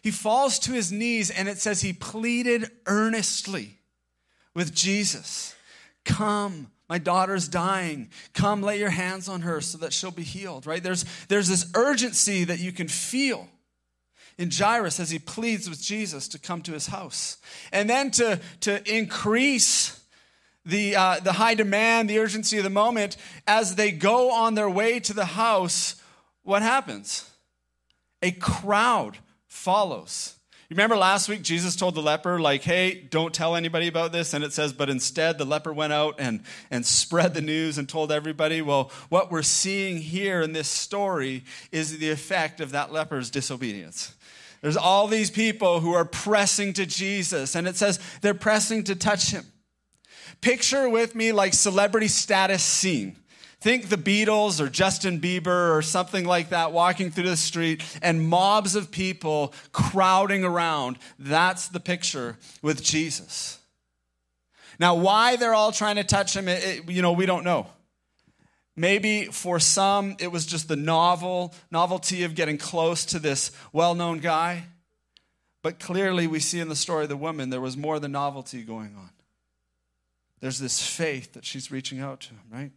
He 0.03 0.11
falls 0.11 0.59
to 0.61 0.73
his 0.73 0.93
knees 0.93 1.31
and 1.31 1.49
it 1.49 1.59
says 1.59 1.81
he 1.81 1.93
pleaded 1.93 2.71
earnestly 2.87 3.79
with 4.55 4.75
Jesus. 4.75 5.55
Come, 6.05 6.71
my 6.89 6.99
daughter's 6.99 7.49
dying. 7.49 8.11
Come 8.33 8.63
lay 8.63 8.79
your 8.79 8.91
hands 8.91 9.29
on 9.29 9.43
her 9.43 9.61
so 9.61 9.79
that 9.79 9.93
she'll 9.93 10.11
be 10.11 10.23
healed, 10.23 10.67
right? 10.67 10.83
There's, 10.83 11.05
there's 11.29 11.49
this 11.49 11.71
urgency 11.75 12.45
that 12.45 12.61
you 12.61 12.73
can 12.73 12.89
feel 12.89 13.49
in 14.39 14.51
Jairus 14.51 15.01
as 15.01 15.11
he 15.11 15.19
pleads 15.19 15.69
with 15.69 15.81
Jesus 15.81 16.29
to 16.29 16.39
come 16.39 16.63
to 16.63 16.73
his 16.73 16.89
house. 16.89 17.39
And 17.73 17.89
then 17.89 18.11
to, 18.13 18.41
to 18.61 18.95
increase 18.95 20.01
the, 20.65 20.97
uh, 20.97 21.21
the 21.21 21.33
high 21.33 21.55
demand, 21.55 22.11
the 22.11 22.19
urgency 22.19 22.59
of 22.59 22.65
the 22.65 22.71
moment, 22.71 23.17
as 23.47 23.77
they 23.77 23.93
go 23.93 24.31
on 24.33 24.55
their 24.55 24.69
way 24.69 25.01
to 25.01 25.15
the 25.15 25.25
house, 25.25 26.01
what 26.43 26.63
happens? 26.63 27.31
A 28.23 28.33
crowd 28.33 29.19
follows. 29.49 30.37
You 30.69 30.75
remember 30.75 30.97
last 30.97 31.29
week 31.29 31.43
Jesus 31.43 31.77
told 31.77 31.95
the 31.95 32.03
leper, 32.03 32.41
like, 32.41 32.63
hey, 32.63 32.95
don't 32.95 33.33
tell 33.33 33.55
anybody 33.55 33.87
about 33.87 34.11
this. 34.11 34.35
And 34.35 34.43
it 34.43 34.53
says, 34.53 34.73
but 34.73 34.91
instead 34.91 35.39
the 35.39 35.45
leper 35.45 35.73
went 35.73 35.93
out 35.93 36.17
and, 36.19 36.43
and 36.73 36.85
spread 36.85 37.35
the 37.35 37.41
news 37.41 37.79
and 37.79 37.89
told 37.89 38.11
everybody. 38.11 38.63
Well, 38.63 38.91
what 39.09 39.31
we're 39.31 39.43
seeing 39.43 39.99
here 39.99 40.43
in 40.43 40.53
this 40.53 40.69
story 40.69 41.45
is 41.71 41.99
the 41.99 42.11
effect 42.11 42.61
of 42.61 42.73
that 42.73 42.93
leper's 42.93 43.31
disobedience. 43.31 44.13
There's 44.61 44.77
all 44.77 45.07
these 45.07 45.31
people 45.31 45.79
who 45.79 45.93
are 45.93 46.05
pressing 46.05 46.73
to 46.73 46.87
Jesus, 46.87 47.55
and 47.55 47.69
it 47.69 47.77
says 47.77 48.01
they're 48.23 48.35
pressing 48.35 48.83
to 48.85 48.97
touch 48.97 49.31
him. 49.31 49.45
Picture 50.41 50.89
with 50.89 51.15
me 51.15 51.31
like 51.31 51.55
celebrity 51.55 52.09
status 52.09 52.65
scene. 52.65 53.17
Think 53.61 53.89
the 53.89 53.97
Beatles 53.97 54.61
or 54.61 54.69
Justin 54.69 55.21
Bieber 55.21 55.75
or 55.75 55.81
something 55.81 56.25
like 56.27 56.51
that 56.51 56.73
walking 56.73 57.11
through 57.11 57.29
the 57.31 57.37
street 57.37 57.83
and 58.03 58.29
mobs 58.29 58.77
of 58.77 58.91
people 58.91 59.55
crowding 59.73 60.45
around. 60.45 60.99
That's 61.19 61.69
the 61.69 61.81
picture 61.81 62.37
with 62.61 62.83
Jesus. 62.83 63.59
Now, 64.79 64.95
why 64.95 65.37
they're 65.37 65.55
all 65.55 65.73
trying 65.73 65.97
to 65.97 66.05
touch 66.05 66.37
him, 66.37 66.49
it, 66.49 66.89
you 66.91 67.01
know, 67.01 67.13
we 67.13 67.25
don't 67.25 67.45
know. 67.45 67.67
Maybe 68.77 69.25
for 69.25 69.59
some, 69.59 70.17
it 70.21 70.31
was 70.31 70.45
just 70.45 70.69
the 70.69 70.77
novel, 70.77 71.55
novelty 71.71 72.25
of 72.25 72.35
getting 72.35 72.59
close 72.59 73.07
to 73.07 73.19
this 73.19 73.53
well 73.73 73.95
known 73.95 74.19
guy. 74.19 74.65
But 75.63 75.81
clearly, 75.81 76.27
we 76.27 76.41
see 76.41 76.61
in 76.61 76.69
the 76.69 76.77
story 76.77 77.05
of 77.05 77.09
the 77.09 77.17
woman, 77.17 77.49
there 77.49 77.61
was 77.61 77.77
more 77.77 77.99
than 77.99 78.13
novelty 78.13 78.63
going 78.63 78.95
on. 78.97 79.11
There's 80.41 80.59
this 80.59 80.87
faith 80.87 81.33
that 81.33 81.47
she's 81.47 81.71
reaching 81.71 82.01
out 82.01 82.21
to 82.21 82.29
him, 82.31 82.43
right? 82.53 82.71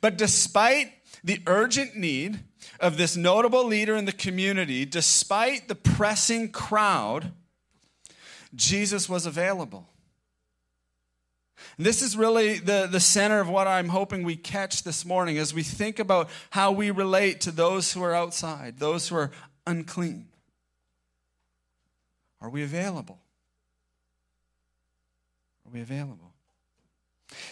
But 0.00 0.18
despite 0.18 0.92
the 1.22 1.40
urgent 1.46 1.96
need 1.96 2.40
of 2.80 2.96
this 2.96 3.16
notable 3.16 3.64
leader 3.64 3.96
in 3.96 4.04
the 4.04 4.12
community, 4.12 4.84
despite 4.84 5.68
the 5.68 5.74
pressing 5.74 6.50
crowd, 6.50 7.32
Jesus 8.54 9.08
was 9.08 9.26
available. 9.26 9.88
And 11.76 11.86
this 11.86 12.02
is 12.02 12.16
really 12.16 12.58
the, 12.58 12.88
the 12.90 13.00
center 13.00 13.40
of 13.40 13.48
what 13.48 13.66
I'm 13.66 13.88
hoping 13.88 14.22
we 14.22 14.36
catch 14.36 14.82
this 14.82 15.04
morning 15.04 15.38
as 15.38 15.52
we 15.52 15.62
think 15.62 15.98
about 15.98 16.28
how 16.50 16.70
we 16.70 16.90
relate 16.90 17.40
to 17.42 17.50
those 17.50 17.92
who 17.92 18.02
are 18.02 18.14
outside, 18.14 18.78
those 18.78 19.08
who 19.08 19.16
are 19.16 19.30
unclean. 19.66 20.28
Are 22.40 22.50
we 22.50 22.62
available? 22.62 23.18
Are 25.66 25.72
we 25.72 25.80
available? 25.80 26.33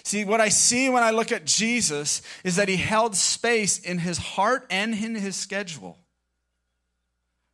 See, 0.02 0.24
what 0.24 0.40
I 0.40 0.48
see 0.48 0.88
when 0.88 1.02
I 1.02 1.10
look 1.10 1.32
at 1.32 1.44
Jesus 1.44 2.22
is 2.44 2.56
that 2.56 2.68
he 2.68 2.76
held 2.76 3.16
space 3.16 3.78
in 3.78 3.98
his 3.98 4.18
heart 4.18 4.66
and 4.70 4.94
in 4.94 5.14
his 5.14 5.36
schedule 5.36 5.98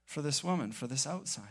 for 0.04 0.23
this 0.23 0.42
woman, 0.42 0.73
for 0.73 0.87
this 0.87 1.06
outsider. 1.06 1.47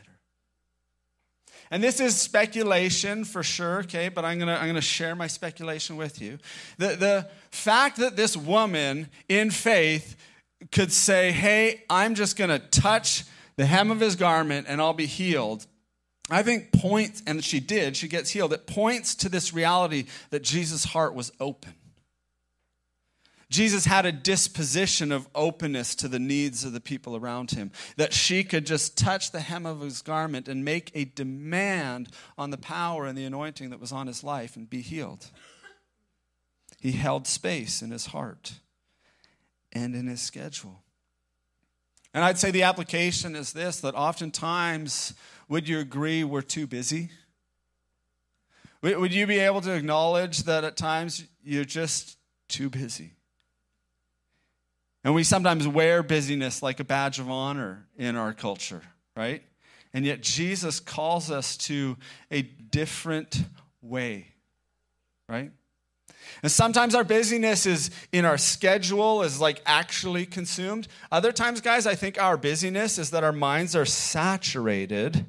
And 1.70 1.84
this 1.84 2.00
is 2.00 2.20
speculation 2.20 3.26
for 3.26 3.44
sure, 3.44 3.80
okay, 3.80 4.10
but 4.10 4.24
I'm 4.24 4.40
gonna, 4.40 4.56
I'm 4.56 4.68
gonna 4.68 4.82
share 4.82 5.16
my 5.16 5.28
speculation 5.28 5.98
with 5.98 6.22
you. 6.22 6.38
The, 6.78 6.96
the 6.96 7.30
fact 7.52 7.98
that 7.98 8.16
this 8.16 8.38
woman 8.38 9.10
in 9.28 9.52
faith 9.52 10.16
could 10.72 10.92
say, 10.92 11.32
hey, 11.32 11.84
I'm 11.90 12.16
just 12.16 12.38
gonna 12.38 12.60
touch 12.60 13.26
the 13.58 13.66
hem 13.66 13.92
of 13.92 14.00
his 14.00 14.16
garment 14.16 14.68
and 14.70 14.80
I'll 14.80 14.94
be 14.94 15.08
healed, 15.08 15.66
I 16.30 16.44
think 16.44 16.72
points, 16.74 17.24
and 17.26 17.44
she 17.44 17.60
did, 17.60 17.96
she 17.96 18.08
gets 18.08 18.30
healed. 18.30 18.52
It 18.54 18.68
points 18.68 19.16
to 19.16 19.30
this 19.30 19.54
reality 19.54 20.06
that 20.30 20.44
Jesus' 20.44 20.84
heart 20.84 21.14
was 21.14 21.32
open. 21.40 21.74
Jesus 23.50 23.86
had 23.86 24.06
a 24.06 24.12
disposition 24.12 25.14
of 25.14 25.30
openness 25.34 25.96
to 25.96 26.10
the 26.10 26.20
needs 26.20 26.66
of 26.66 26.74
the 26.74 26.82
people 26.82 27.16
around 27.16 27.52
him, 27.52 27.72
that 27.96 28.12
she 28.12 28.44
could 28.44 28.66
just 28.66 28.98
touch 28.98 29.32
the 29.32 29.40
hem 29.40 29.66
of 29.66 29.80
his 29.80 30.02
garment 30.02 30.50
and 30.50 30.66
make 30.66 30.92
a 30.94 31.06
demand 31.06 32.10
on 32.38 32.50
the 32.50 32.58
power 32.58 33.06
and 33.06 33.18
the 33.18 33.24
anointing 33.24 33.70
that 33.70 33.80
was 33.80 33.94
on 33.94 34.08
his 34.08 34.22
life 34.22 34.58
and 34.58 34.70
be 34.70 34.82
healed. 34.82 35.32
He 36.82 36.92
held 36.92 37.26
space 37.26 37.82
in 37.82 37.92
his 37.92 38.08
heart 38.08 38.54
and 39.72 39.96
in 39.96 40.08
his 40.08 40.22
schedule. 40.22 40.84
And 42.14 42.26
I'd 42.26 42.38
say 42.38 42.52
the 42.52 42.64
application 42.64 43.36
is 43.36 43.54
this 43.54 43.80
that 43.82 43.96
oftentimes, 43.96 45.14
would 45.50 45.68
you 45.68 45.80
agree 45.80 46.24
we're 46.24 46.42
too 46.42 46.68
busy? 46.68 47.10
Would 48.82 49.14
you 49.14 49.26
be 49.26 49.40
able 49.40 49.62
to 49.62 49.74
acknowledge 49.74 50.44
that 50.44 50.64
at 50.64 50.78
times 50.78 51.26
you're 51.44 51.66
just 51.66 52.18
too 52.48 52.70
busy? 52.70 53.12
And 55.04 55.16
we 55.16 55.24
sometimes 55.24 55.68
wear 55.68 56.04
busyness 56.04 56.62
like 56.62 56.80
a 56.80 56.84
badge 56.84 57.20
of 57.20 57.30
honor 57.30 57.88
in 57.98 58.16
our 58.16 58.34
culture, 58.34 58.82
right? 59.16 59.42
And 59.94 60.06
yet 60.06 60.22
Jesus 60.22 60.80
calls 60.80 61.32
us 61.32 61.58
to 61.58 61.98
a 62.30 62.42
different 62.42 63.42
way, 63.82 64.28
right? 65.30 65.52
And 66.44 66.52
sometimes 66.52 66.94
our 66.94 67.06
busyness 67.06 67.66
is 67.66 67.90
in 68.12 68.26
our 68.26 68.38
schedule, 68.38 69.24
is 69.24 69.40
like 69.40 69.62
actually 69.66 70.26
consumed. 70.26 70.88
Other 71.12 71.32
times, 71.32 71.62
guys, 71.62 71.88
I 71.88 71.96
think 71.96 72.22
our 72.22 72.38
busyness 72.38 72.98
is 72.98 73.12
that 73.12 73.24
our 73.24 73.32
minds 73.32 73.76
are 73.76 73.86
saturated 73.86 75.26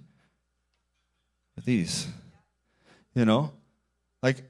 these. 1.69 2.07
You 3.15 3.27
know? 3.27 3.53
Like, 4.23 4.43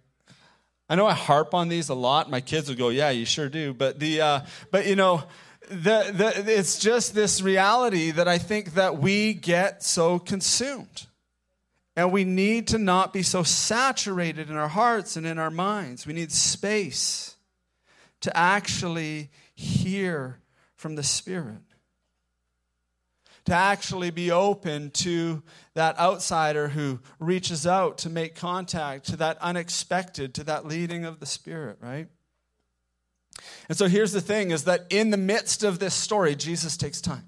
I 0.89 0.95
know 0.95 1.07
I 1.07 1.15
harp 1.15 1.53
on 1.53 1.69
these 1.69 1.89
a 1.89 1.95
lot. 1.95 2.31
My 2.31 2.41
kids 2.41 2.69
would 2.69 2.79
go, 2.79 2.89
"Yeah, 2.89 3.11
you 3.11 3.27
sure 3.27 3.49
do." 3.49 3.75
But 3.75 3.99
the, 3.99 4.21
uh, 4.21 4.41
but 4.71 4.87
you 4.87 4.97
know, 4.97 5.25
the, 5.69 6.13
the, 6.15 6.59
it's 6.59 6.79
just 6.79 7.15
this 7.15 7.43
reality 7.43 8.13
that 8.13 8.29
I 8.29 8.39
think 8.39 8.75
that 8.75 8.99
we 8.99 9.35
get 9.35 9.83
so 9.83 10.19
consumed. 10.19 11.07
And 11.97 12.13
we 12.13 12.25
need 12.25 12.69
to 12.69 12.79
not 12.79 13.13
be 13.13 13.23
so 13.23 13.43
saturated 13.43 14.49
in 14.49 14.57
our 14.57 14.69
hearts 14.69 15.17
and 15.17 15.27
in 15.27 15.39
our 15.39 15.51
minds. 15.51 16.07
We 16.07 16.13
need 16.13 16.31
space 16.31 17.35
to 18.21 18.35
actually 18.37 19.31
hear 19.55 20.39
from 20.77 20.95
the 20.95 21.03
Spirit, 21.03 21.59
to 23.49 23.55
actually 23.55 24.11
be 24.11 24.31
open 24.31 24.91
to 24.91 25.43
that 25.73 25.99
outsider 25.99 26.69
who 26.69 27.01
reaches 27.19 27.67
out 27.67 27.97
to 27.97 28.11
make 28.11 28.35
contact, 28.35 29.07
to 29.07 29.17
that 29.17 29.39
unexpected, 29.41 30.35
to 30.35 30.45
that 30.45 30.67
leading 30.67 31.07
of 31.07 31.19
the 31.19 31.25
Spirit, 31.25 31.79
right? 31.81 32.09
And 33.71 33.79
so 33.79 33.89
here's 33.89 34.13
the 34.13 34.21
thing 34.21 34.51
is 34.51 34.65
that 34.65 34.85
in 34.91 35.09
the 35.09 35.17
midst 35.17 35.65
of 35.65 35.79
this 35.79 35.95
story, 35.95 36.37
Jesus 36.37 36.77
takes 36.77 37.01
time. 37.01 37.25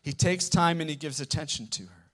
He 0.00 0.12
takes 0.12 0.48
time 0.48 0.80
and 0.80 0.88
he 0.88 0.94
gives 0.94 1.20
attention 1.20 1.66
to 1.68 1.82
her. 1.82 2.04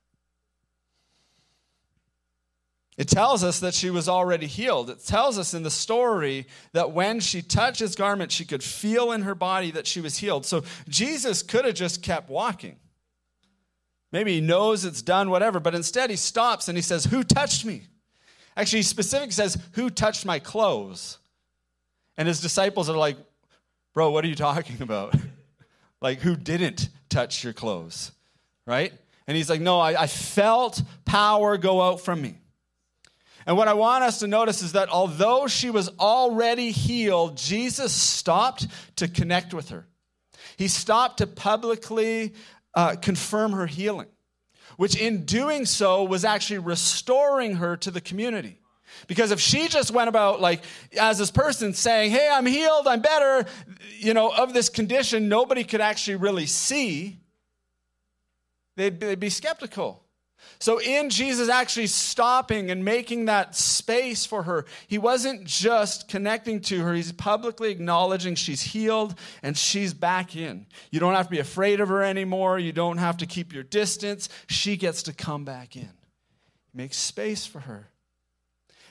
It 2.96 3.08
tells 3.08 3.44
us 3.44 3.60
that 3.60 3.74
she 3.74 3.90
was 3.90 4.08
already 4.08 4.46
healed. 4.46 4.88
It 4.88 5.04
tells 5.04 5.38
us 5.38 5.52
in 5.52 5.64
the 5.64 5.70
story 5.70 6.46
that 6.72 6.92
when 6.92 7.20
she 7.20 7.42
touched 7.42 7.80
his 7.80 7.94
garment, 7.94 8.32
she 8.32 8.46
could 8.46 8.64
feel 8.64 9.12
in 9.12 9.20
her 9.22 9.34
body 9.34 9.70
that 9.72 9.86
she 9.86 10.00
was 10.00 10.16
healed. 10.16 10.46
So 10.46 10.62
Jesus 10.88 11.42
could 11.42 11.66
have 11.66 11.74
just 11.74 12.02
kept 12.02 12.30
walking. 12.30 12.76
Maybe 14.12 14.34
he 14.34 14.40
knows 14.42 14.84
it's 14.84 15.00
done, 15.00 15.30
whatever, 15.30 15.58
but 15.58 15.74
instead 15.74 16.10
he 16.10 16.16
stops 16.16 16.68
and 16.68 16.76
he 16.76 16.82
says, 16.82 17.06
Who 17.06 17.24
touched 17.24 17.64
me? 17.64 17.82
Actually, 18.56 18.80
he 18.80 18.84
specifically 18.84 19.32
says, 19.32 19.56
Who 19.72 19.88
touched 19.88 20.26
my 20.26 20.38
clothes? 20.38 21.18
And 22.18 22.28
his 22.28 22.40
disciples 22.40 22.90
are 22.90 22.96
like, 22.96 23.16
Bro, 23.94 24.10
what 24.10 24.24
are 24.24 24.28
you 24.28 24.34
talking 24.34 24.82
about? 24.82 25.14
like, 26.00 26.20
who 26.20 26.36
didn't 26.36 26.90
touch 27.08 27.42
your 27.42 27.54
clothes? 27.54 28.12
Right? 28.66 28.92
And 29.26 29.36
he's 29.36 29.48
like, 29.48 29.62
No, 29.62 29.80
I, 29.80 30.02
I 30.02 30.06
felt 30.06 30.82
power 31.06 31.56
go 31.56 31.80
out 31.80 32.02
from 32.02 32.20
me. 32.20 32.38
And 33.46 33.56
what 33.56 33.66
I 33.66 33.74
want 33.74 34.04
us 34.04 34.20
to 34.20 34.26
notice 34.26 34.62
is 34.62 34.72
that 34.72 34.88
although 34.88 35.46
she 35.48 35.70
was 35.70 35.88
already 35.98 36.70
healed, 36.70 37.36
Jesus 37.36 37.92
stopped 37.92 38.68
to 38.96 39.08
connect 39.08 39.52
with 39.52 39.70
her. 39.70 39.86
He 40.56 40.68
stopped 40.68 41.18
to 41.18 41.26
publicly 41.26 42.34
uh, 42.74 42.96
confirm 42.96 43.52
her 43.52 43.66
healing, 43.66 44.08
which 44.76 44.96
in 44.96 45.24
doing 45.24 45.66
so 45.66 46.04
was 46.04 46.24
actually 46.24 46.58
restoring 46.58 47.56
her 47.56 47.76
to 47.78 47.90
the 47.90 48.00
community. 48.00 48.58
Because 49.06 49.30
if 49.30 49.40
she 49.40 49.68
just 49.68 49.90
went 49.90 50.08
about 50.08 50.40
like 50.40 50.62
as 51.00 51.18
this 51.18 51.30
person 51.30 51.72
saying, 51.72 52.10
"Hey, 52.10 52.28
I'm 52.30 52.46
healed, 52.46 52.86
I'm 52.86 53.00
better," 53.00 53.46
you 53.98 54.14
know, 54.14 54.30
of 54.30 54.52
this 54.52 54.68
condition, 54.68 55.28
nobody 55.28 55.64
could 55.64 55.80
actually 55.80 56.16
really 56.16 56.46
see. 56.46 57.18
They'd, 58.76 59.00
they'd 59.00 59.20
be 59.20 59.30
skeptical. 59.30 60.04
So, 60.62 60.78
in 60.78 61.10
Jesus 61.10 61.48
actually 61.48 61.88
stopping 61.88 62.70
and 62.70 62.84
making 62.84 63.24
that 63.24 63.56
space 63.56 64.24
for 64.24 64.44
her, 64.44 64.64
he 64.86 64.96
wasn't 64.96 65.42
just 65.42 66.06
connecting 66.06 66.60
to 66.60 66.84
her, 66.84 66.94
he's 66.94 67.10
publicly 67.10 67.72
acknowledging 67.72 68.36
she's 68.36 68.62
healed 68.62 69.16
and 69.42 69.58
she's 69.58 69.92
back 69.92 70.36
in. 70.36 70.66
You 70.92 71.00
don't 71.00 71.14
have 71.14 71.26
to 71.26 71.32
be 71.32 71.40
afraid 71.40 71.80
of 71.80 71.88
her 71.88 72.04
anymore. 72.04 72.60
You 72.60 72.70
don't 72.70 72.98
have 72.98 73.16
to 73.16 73.26
keep 73.26 73.52
your 73.52 73.64
distance. 73.64 74.28
She 74.46 74.76
gets 74.76 75.02
to 75.02 75.12
come 75.12 75.44
back 75.44 75.74
in. 75.74 75.82
He 75.82 76.76
makes 76.76 76.96
space 76.96 77.44
for 77.44 77.58
her. 77.58 77.88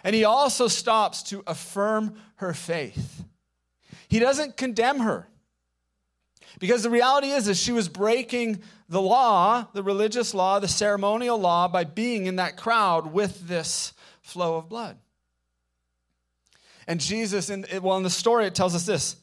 And 0.04 0.14
he 0.14 0.26
also 0.26 0.68
stops 0.68 1.24
to 1.24 1.42
affirm 1.48 2.18
her 2.36 2.54
faith. 2.54 3.24
He 4.10 4.20
doesn't 4.20 4.58
condemn 4.58 5.00
her. 5.00 5.30
Because 6.60 6.84
the 6.84 6.90
reality 6.90 7.30
is, 7.30 7.48
is 7.48 7.60
she 7.60 7.72
was 7.72 7.88
breaking 7.88 8.62
the 8.90 9.02
law, 9.02 9.68
the 9.74 9.84
religious 9.84 10.34
law, 10.34 10.60
the 10.60 10.68
ceremonial 10.68 11.40
law, 11.40 11.68
by 11.68 11.84
being 11.84 12.26
in 12.26 12.36
that 12.38 12.58
crowd 12.58 13.14
with 13.14 13.48
this 13.48 13.94
flow 14.22 14.58
of 14.58 14.70
blood. 14.70 14.98
And 16.88 17.00
Jesus, 17.00 17.50
in, 17.50 17.66
well, 17.82 17.98
in 17.98 18.04
the 18.04 18.10
story, 18.10 18.46
it 18.46 18.56
tells 18.56 18.76
us 18.76 18.86
this. 18.86 19.16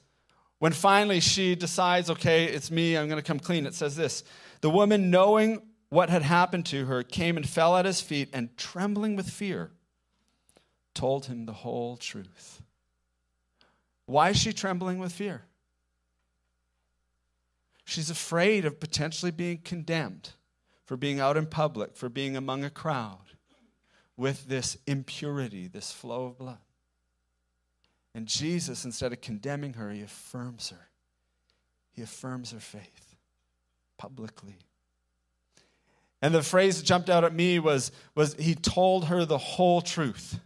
When 0.59 0.73
finally 0.73 1.21
she 1.21 1.55
decides, 1.55 2.11
okay, 2.11 2.47
it's 2.47 2.71
me, 2.71 2.97
I'm 2.97 3.09
going 3.09 3.21
to 3.21 3.27
come 3.27 3.39
clean, 3.39 3.67
it 3.67 3.75
says 3.75 3.95
this 3.95 4.25
The 4.61 4.71
woman, 4.71 5.11
knowing 5.11 5.63
what 5.89 6.11
had 6.11 6.23
happened 6.23 6.67
to 6.67 6.87
her, 6.87 7.03
came 7.03 7.37
and 7.37 7.49
fell 7.49 7.77
at 7.77 7.85
his 7.85 8.01
feet 8.01 8.29
and, 8.33 8.57
trembling 8.57 9.17
with 9.17 9.29
fear, 9.29 9.71
told 10.95 11.27
him 11.27 11.47
the 11.47 11.53
whole 11.53 11.97
truth. 11.97 12.63
Why 14.07 14.31
is 14.31 14.39
she 14.39 14.53
trembling 14.53 14.99
with 14.99 15.13
fear? 15.13 15.43
She's 17.89 18.11
afraid 18.11 18.67
of 18.67 18.81
potentially 18.81 19.31
being 19.31 19.63
condemned 19.65 20.33
for 20.85 20.99
being 20.99 21.21
out 21.21 21.39
in 21.39 21.47
public, 21.47 21.97
for 21.97 22.11
being 22.11 22.37
among 22.37 22.63
a 22.63 22.69
crowd 22.69 23.33
with 24.15 24.47
this 24.47 24.77
impurity, 24.87 25.69
this 25.69 25.91
flow 25.91 26.27
of 26.27 26.37
blood. 26.37 26.59
And 28.15 28.27
Jesus, 28.27 28.85
instead 28.85 29.15
of 29.15 29.23
condemning 29.23 29.73
her, 29.73 29.91
he 29.91 30.03
affirms 30.03 30.69
her. 30.69 30.91
He 31.91 32.03
affirms 32.03 32.51
her 32.51 32.61
faith 32.61 33.17
publicly. 33.97 34.59
And 36.21 36.35
the 36.35 36.43
phrase 36.43 36.79
that 36.79 36.85
jumped 36.85 37.09
out 37.09 37.25
at 37.25 37.33
me 37.33 37.59
was, 37.59 37.91
was 38.15 38.35
he 38.35 38.55
told 38.55 39.07
her 39.07 39.25
the 39.25 39.39
whole 39.39 39.81
truth. 39.81 40.41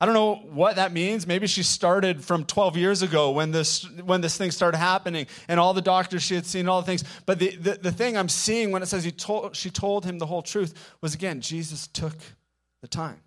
I 0.00 0.06
don't 0.06 0.14
know 0.14 0.36
what 0.36 0.76
that 0.76 0.92
means. 0.92 1.26
Maybe 1.26 1.48
she 1.48 1.64
started 1.64 2.24
from 2.24 2.44
12 2.44 2.76
years 2.76 3.02
ago 3.02 3.32
when 3.32 3.50
this, 3.50 3.82
when 4.00 4.20
this 4.20 4.36
thing 4.36 4.52
started 4.52 4.78
happening 4.78 5.26
and 5.48 5.58
all 5.58 5.74
the 5.74 5.82
doctors 5.82 6.22
she 6.22 6.36
had 6.36 6.46
seen, 6.46 6.68
all 6.68 6.80
the 6.80 6.86
things. 6.86 7.02
But 7.26 7.40
the, 7.40 7.56
the, 7.56 7.72
the 7.82 7.92
thing 7.92 8.16
I'm 8.16 8.28
seeing 8.28 8.70
when 8.70 8.82
it 8.82 8.86
says 8.86 9.02
he 9.02 9.10
told, 9.10 9.56
she 9.56 9.70
told 9.70 10.04
him 10.04 10.18
the 10.18 10.26
whole 10.26 10.42
truth 10.42 10.94
was 11.00 11.14
again, 11.14 11.40
Jesus 11.40 11.88
took 11.88 12.14
the 12.80 12.86
time. 12.86 13.20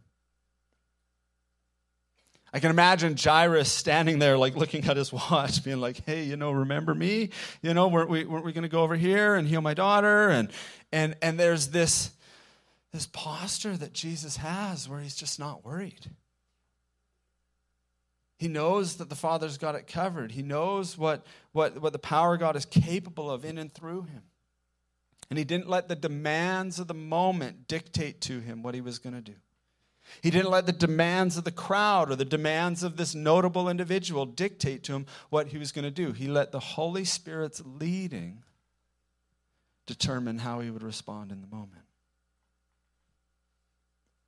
I 2.53 2.59
can 2.59 2.69
imagine 2.69 3.15
Jairus 3.17 3.71
standing 3.71 4.19
there, 4.19 4.37
like 4.37 4.55
looking 4.55 4.85
at 4.85 4.97
his 4.97 5.13
watch, 5.13 5.63
being 5.63 5.79
like, 5.79 6.05
"Hey, 6.05 6.23
you 6.23 6.35
know, 6.35 6.51
remember 6.51 6.93
me? 6.93 7.29
You 7.61 7.73
know, 7.73 7.87
weren't 7.87 8.09
we, 8.09 8.25
weren't 8.25 8.43
we 8.43 8.51
going 8.51 8.63
to 8.63 8.69
go 8.69 8.83
over 8.83 8.95
here 8.95 9.35
and 9.35 9.47
heal 9.47 9.61
my 9.61 9.73
daughter?" 9.73 10.29
And 10.29 10.51
and 10.91 11.15
and 11.21 11.39
there's 11.39 11.69
this 11.69 12.11
this 12.91 13.07
posture 13.07 13.77
that 13.77 13.93
Jesus 13.93 14.35
has 14.37 14.89
where 14.89 14.99
he's 14.99 15.15
just 15.15 15.39
not 15.39 15.63
worried. 15.63 16.09
He 18.41 18.47
knows 18.47 18.95
that 18.95 19.07
the 19.07 19.15
Father's 19.15 19.59
got 19.59 19.75
it 19.75 19.85
covered. 19.85 20.31
He 20.31 20.41
knows 20.41 20.97
what, 20.97 21.23
what, 21.51 21.79
what 21.79 21.93
the 21.93 21.99
power 21.99 22.37
God 22.37 22.55
is 22.55 22.65
capable 22.65 23.29
of 23.29 23.45
in 23.45 23.59
and 23.59 23.71
through 23.71 24.01
him. 24.05 24.23
And 25.29 25.37
he 25.37 25.45
didn't 25.45 25.69
let 25.69 25.87
the 25.87 25.95
demands 25.95 26.79
of 26.79 26.87
the 26.87 26.95
moment 26.95 27.67
dictate 27.67 28.19
to 28.21 28.39
him 28.39 28.63
what 28.63 28.73
he 28.73 28.81
was 28.81 28.97
going 28.97 29.13
to 29.13 29.21
do. 29.21 29.35
He 30.23 30.31
didn't 30.31 30.49
let 30.49 30.65
the 30.65 30.71
demands 30.71 31.37
of 31.37 31.43
the 31.43 31.51
crowd 31.51 32.09
or 32.09 32.15
the 32.15 32.25
demands 32.25 32.81
of 32.81 32.97
this 32.97 33.13
notable 33.13 33.69
individual 33.69 34.25
dictate 34.25 34.81
to 34.85 34.93
him 34.93 35.05
what 35.29 35.49
he 35.49 35.59
was 35.59 35.71
going 35.71 35.85
to 35.85 35.91
do. 35.91 36.11
He 36.11 36.27
let 36.27 36.51
the 36.51 36.59
Holy 36.59 37.05
Spirit's 37.05 37.61
leading 37.63 38.41
determine 39.85 40.39
how 40.39 40.61
he 40.61 40.71
would 40.71 40.81
respond 40.81 41.31
in 41.31 41.41
the 41.41 41.55
moment. 41.55 41.83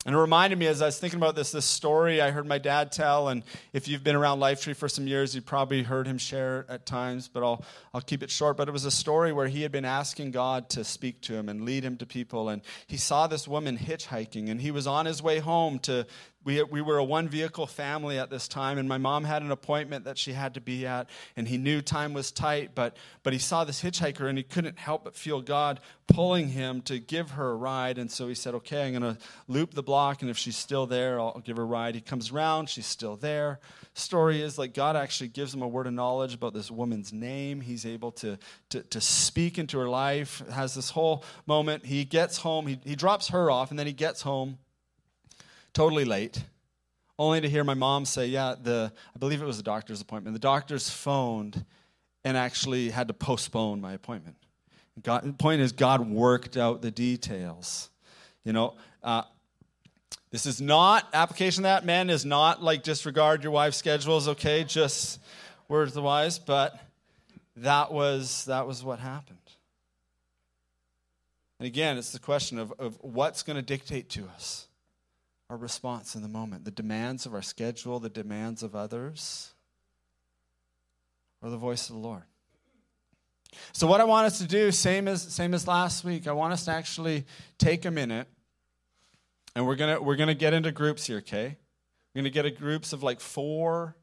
And 0.05 0.13
it 0.13 0.17
reminded 0.17 0.59
me 0.59 0.67
as 0.67 0.81
I 0.81 0.87
was 0.87 0.99
thinking 0.99 1.17
about 1.17 1.35
this, 1.35 1.51
this 1.51 1.65
story 1.65 2.21
I 2.21 2.31
heard 2.31 2.45
my 2.45 2.57
dad 2.57 2.91
tell. 2.91 3.29
And 3.29 3.43
if 3.71 3.87
you've 3.87 4.03
been 4.03 4.17
around 4.17 4.39
Lifetree 4.39 4.75
for 4.75 4.89
some 4.89 5.07
years, 5.07 5.33
you've 5.33 5.45
probably 5.45 5.81
heard 5.81 6.07
him 6.07 6.17
share 6.17 6.61
it 6.61 6.65
at 6.69 6.85
times, 6.85 7.29
but 7.29 7.41
I'll, 7.41 7.63
I'll 7.93 8.01
keep 8.01 8.21
it 8.21 8.29
short. 8.29 8.57
But 8.57 8.67
it 8.67 8.71
was 8.71 8.83
a 8.83 8.91
story 8.91 9.31
where 9.31 9.47
he 9.47 9.61
had 9.61 9.71
been 9.71 9.85
asking 9.85 10.31
God 10.31 10.69
to 10.71 10.83
speak 10.83 11.21
to 11.21 11.35
him 11.35 11.47
and 11.47 11.63
lead 11.63 11.85
him 11.85 11.95
to 11.97 12.05
people. 12.05 12.49
And 12.49 12.61
he 12.85 12.97
saw 12.97 13.27
this 13.27 13.47
woman 13.47 13.77
hitchhiking, 13.77 14.49
and 14.49 14.59
he 14.59 14.71
was 14.71 14.87
on 14.87 15.05
his 15.05 15.23
way 15.23 15.39
home 15.39 15.79
to 15.79 16.05
we, 16.43 16.61
we 16.63 16.81
were 16.81 16.97
a 16.97 17.03
one 17.03 17.29
vehicle 17.29 17.67
family 17.67 18.19
at 18.19 18.29
this 18.29 18.47
time, 18.47 18.77
and 18.77 18.87
my 18.89 18.97
mom 18.97 19.23
had 19.23 19.41
an 19.41 19.51
appointment 19.51 20.05
that 20.05 20.17
she 20.17 20.33
had 20.33 20.55
to 20.55 20.61
be 20.61 20.85
at, 20.85 21.09
and 21.35 21.47
he 21.47 21.57
knew 21.57 21.81
time 21.81 22.13
was 22.13 22.31
tight, 22.31 22.71
but, 22.75 22.97
but 23.23 23.33
he 23.33 23.39
saw 23.39 23.63
this 23.63 23.81
hitchhiker, 23.81 24.27
and 24.27 24.37
he 24.37 24.43
couldn't 24.43 24.77
help 24.77 25.05
but 25.05 25.15
feel 25.15 25.41
God 25.41 25.79
pulling 26.07 26.49
him 26.49 26.81
to 26.81 26.99
give 26.99 27.31
her 27.31 27.51
a 27.51 27.55
ride. 27.55 27.97
And 27.97 28.11
so 28.11 28.27
he 28.27 28.35
said, 28.35 28.53
Okay, 28.55 28.87
I'm 28.87 28.99
going 28.99 29.15
to 29.15 29.21
loop 29.47 29.73
the 29.73 29.83
block, 29.83 30.21
and 30.21 30.29
if 30.29 30.37
she's 30.37 30.57
still 30.57 30.85
there, 30.85 31.19
I'll 31.19 31.41
give 31.43 31.57
her 31.57 31.63
a 31.63 31.65
ride. 31.65 31.95
He 31.95 32.01
comes 32.01 32.31
around, 32.31 32.69
she's 32.69 32.85
still 32.85 33.15
there. 33.15 33.59
Story 33.93 34.41
is 34.41 34.57
like 34.57 34.73
God 34.73 34.95
actually 34.95 35.29
gives 35.29 35.53
him 35.53 35.61
a 35.61 35.67
word 35.67 35.87
of 35.87 35.93
knowledge 35.93 36.33
about 36.33 36.53
this 36.53 36.71
woman's 36.71 37.13
name. 37.13 37.61
He's 37.61 37.85
able 37.85 38.11
to, 38.13 38.37
to, 38.69 38.81
to 38.81 38.99
speak 38.99 39.59
into 39.59 39.77
her 39.77 39.87
life, 39.87 40.41
has 40.51 40.73
this 40.73 40.89
whole 40.89 41.23
moment. 41.45 41.85
He 41.85 42.03
gets 42.03 42.37
home, 42.37 42.67
he, 42.67 42.79
he 42.83 42.95
drops 42.95 43.29
her 43.29 43.51
off, 43.51 43.69
and 43.69 43.79
then 43.79 43.87
he 43.87 43.93
gets 43.93 44.23
home 44.23 44.57
totally 45.73 46.05
late, 46.05 46.43
only 47.19 47.41
to 47.41 47.49
hear 47.49 47.63
my 47.63 47.73
mom 47.73 48.05
say, 48.05 48.27
Yeah, 48.27 48.55
the, 48.61 48.91
I 49.15 49.19
believe 49.19 49.41
it 49.41 49.45
was 49.45 49.59
a 49.59 49.63
doctor's 49.63 50.01
appointment. 50.01 50.33
The 50.33 50.39
doctors 50.39 50.89
phoned 50.89 51.65
and 52.23 52.37
actually 52.37 52.89
had 52.89 53.07
to 53.09 53.13
postpone 53.13 53.81
my 53.81 53.93
appointment. 53.93 54.37
God, 55.01 55.23
the 55.23 55.33
point 55.33 55.61
is, 55.61 55.71
God 55.71 56.07
worked 56.07 56.55
out 56.55 56.81
the 56.81 56.91
details. 56.91 57.89
You 58.43 58.53
know, 58.53 58.75
uh, 59.01 59.23
this 60.29 60.45
is 60.45 60.61
not 60.61 61.07
application 61.13 61.63
that 61.63 61.85
man 61.85 62.09
is 62.09 62.25
not 62.25 62.61
like 62.61 62.83
disregard 62.83 63.43
your 63.43 63.51
wife's 63.51 63.77
schedules, 63.77 64.27
okay? 64.27 64.63
Just 64.63 65.19
words 65.67 65.97
wise, 65.97 66.39
but 66.39 66.79
that 67.57 67.91
was 67.91 68.45
that 68.45 68.67
was 68.67 68.83
what 68.83 68.99
happened. 68.99 69.37
And 71.59 71.67
again, 71.67 71.97
it's 71.97 72.11
the 72.11 72.19
question 72.19 72.59
of, 72.59 72.73
of 72.79 72.97
what's 73.01 73.43
going 73.43 73.55
to 73.55 73.61
dictate 73.61 74.09
to 74.09 74.27
us 74.35 74.67
our 75.53 75.57
response 75.59 76.15
in 76.15 76.23
the 76.23 76.27
moment, 76.27 76.65
the 76.65 76.71
demands 76.71 77.27
of 77.27 77.35
our 77.35 77.41
schedule, 77.43 77.99
the 77.99 78.09
demands 78.09 78.63
of 78.63 78.75
others, 78.75 79.53
or 81.43 81.51
the 81.51 81.57
voice 81.57 81.89
of 81.89 81.95
the 81.95 82.01
Lord. 82.01 82.23
So 83.71 83.85
what 83.85 84.01
I 84.01 84.03
want 84.05 84.25
us 84.25 84.39
to 84.39 84.47
do, 84.47 84.71
same 84.71 85.07
as 85.07 85.21
same 85.21 85.53
as 85.53 85.67
last 85.67 86.03
week, 86.03 86.27
I 86.27 86.31
want 86.31 86.53
us 86.53 86.65
to 86.65 86.71
actually 86.71 87.27
take 87.59 87.85
a 87.85 87.91
minute 87.91 88.27
and 89.55 89.67
we're 89.67 89.75
gonna 89.75 90.01
we're 90.01 90.15
gonna 90.15 90.33
get 90.33 90.55
into 90.55 90.71
groups 90.71 91.05
here, 91.05 91.19
okay? 91.19 91.55
We're 92.15 92.21
gonna 92.21 92.31
get 92.31 92.45
a 92.45 92.51
groups 92.51 92.91
of 92.91 93.03
like 93.03 93.19
four, 93.19 93.95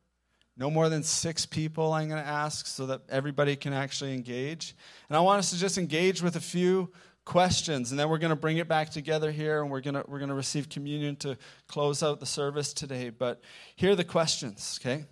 no 0.56 0.70
more 0.70 0.88
than 0.88 1.02
six 1.02 1.46
people, 1.46 1.92
I'm 1.92 2.08
gonna 2.08 2.20
ask, 2.20 2.68
so 2.68 2.86
that 2.86 3.00
everybody 3.08 3.56
can 3.56 3.72
actually 3.72 4.14
engage. 4.14 4.76
And 5.08 5.16
I 5.16 5.20
want 5.20 5.40
us 5.40 5.50
to 5.50 5.58
just 5.58 5.78
engage 5.78 6.22
with 6.22 6.36
a 6.36 6.40
few 6.40 6.92
questions 7.24 7.90
and 7.90 8.00
then 8.00 8.08
we're 8.08 8.18
going 8.18 8.30
to 8.30 8.36
bring 8.36 8.56
it 8.56 8.68
back 8.68 8.90
together 8.90 9.30
here 9.30 9.62
and 9.62 9.70
we're 9.70 9.80
going 9.80 9.94
to 9.94 10.04
we're 10.08 10.18
going 10.18 10.30
to 10.30 10.34
receive 10.34 10.68
communion 10.68 11.16
to 11.16 11.36
close 11.68 12.02
out 12.02 12.20
the 12.20 12.26
service 12.26 12.72
today. 12.72 13.10
But 13.10 13.40
here 13.76 13.92
are 13.92 13.96
the 13.96 14.04
questions 14.04 14.78
okay 14.80 15.04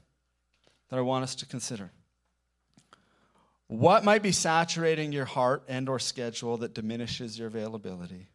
that 0.89 0.99
i 0.99 1.03
want 1.03 1.23
us 1.23 1.35
to 1.37 1.47
consider. 1.47 1.91
What 3.67 4.03
might 4.03 4.23
be 4.23 4.33
saturating 4.33 5.13
your 5.13 5.27
heart 5.27 5.63
and 5.69 5.89
or 5.89 5.99
schedule 5.99 6.57
that 6.59 6.75
diminishes 6.75 7.39
your 7.39 7.49
availability? 7.49 8.31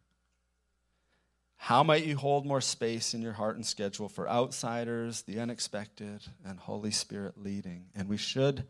How 1.57 1.81
might 1.81 2.05
you 2.05 2.17
hold 2.17 2.45
more 2.45 2.61
space 2.61 3.13
in 3.13 3.21
your 3.21 3.33
heart 3.33 3.55
and 3.55 3.65
schedule 3.65 4.09
for 4.09 4.29
outsiders 4.29 5.23
the 5.23 5.39
unexpected 5.39 6.21
and 6.45 6.59
holy 6.59 6.91
spirit 6.91 7.41
leading? 7.41 7.85
And 7.95 8.07
we 8.09 8.17
should 8.17 8.65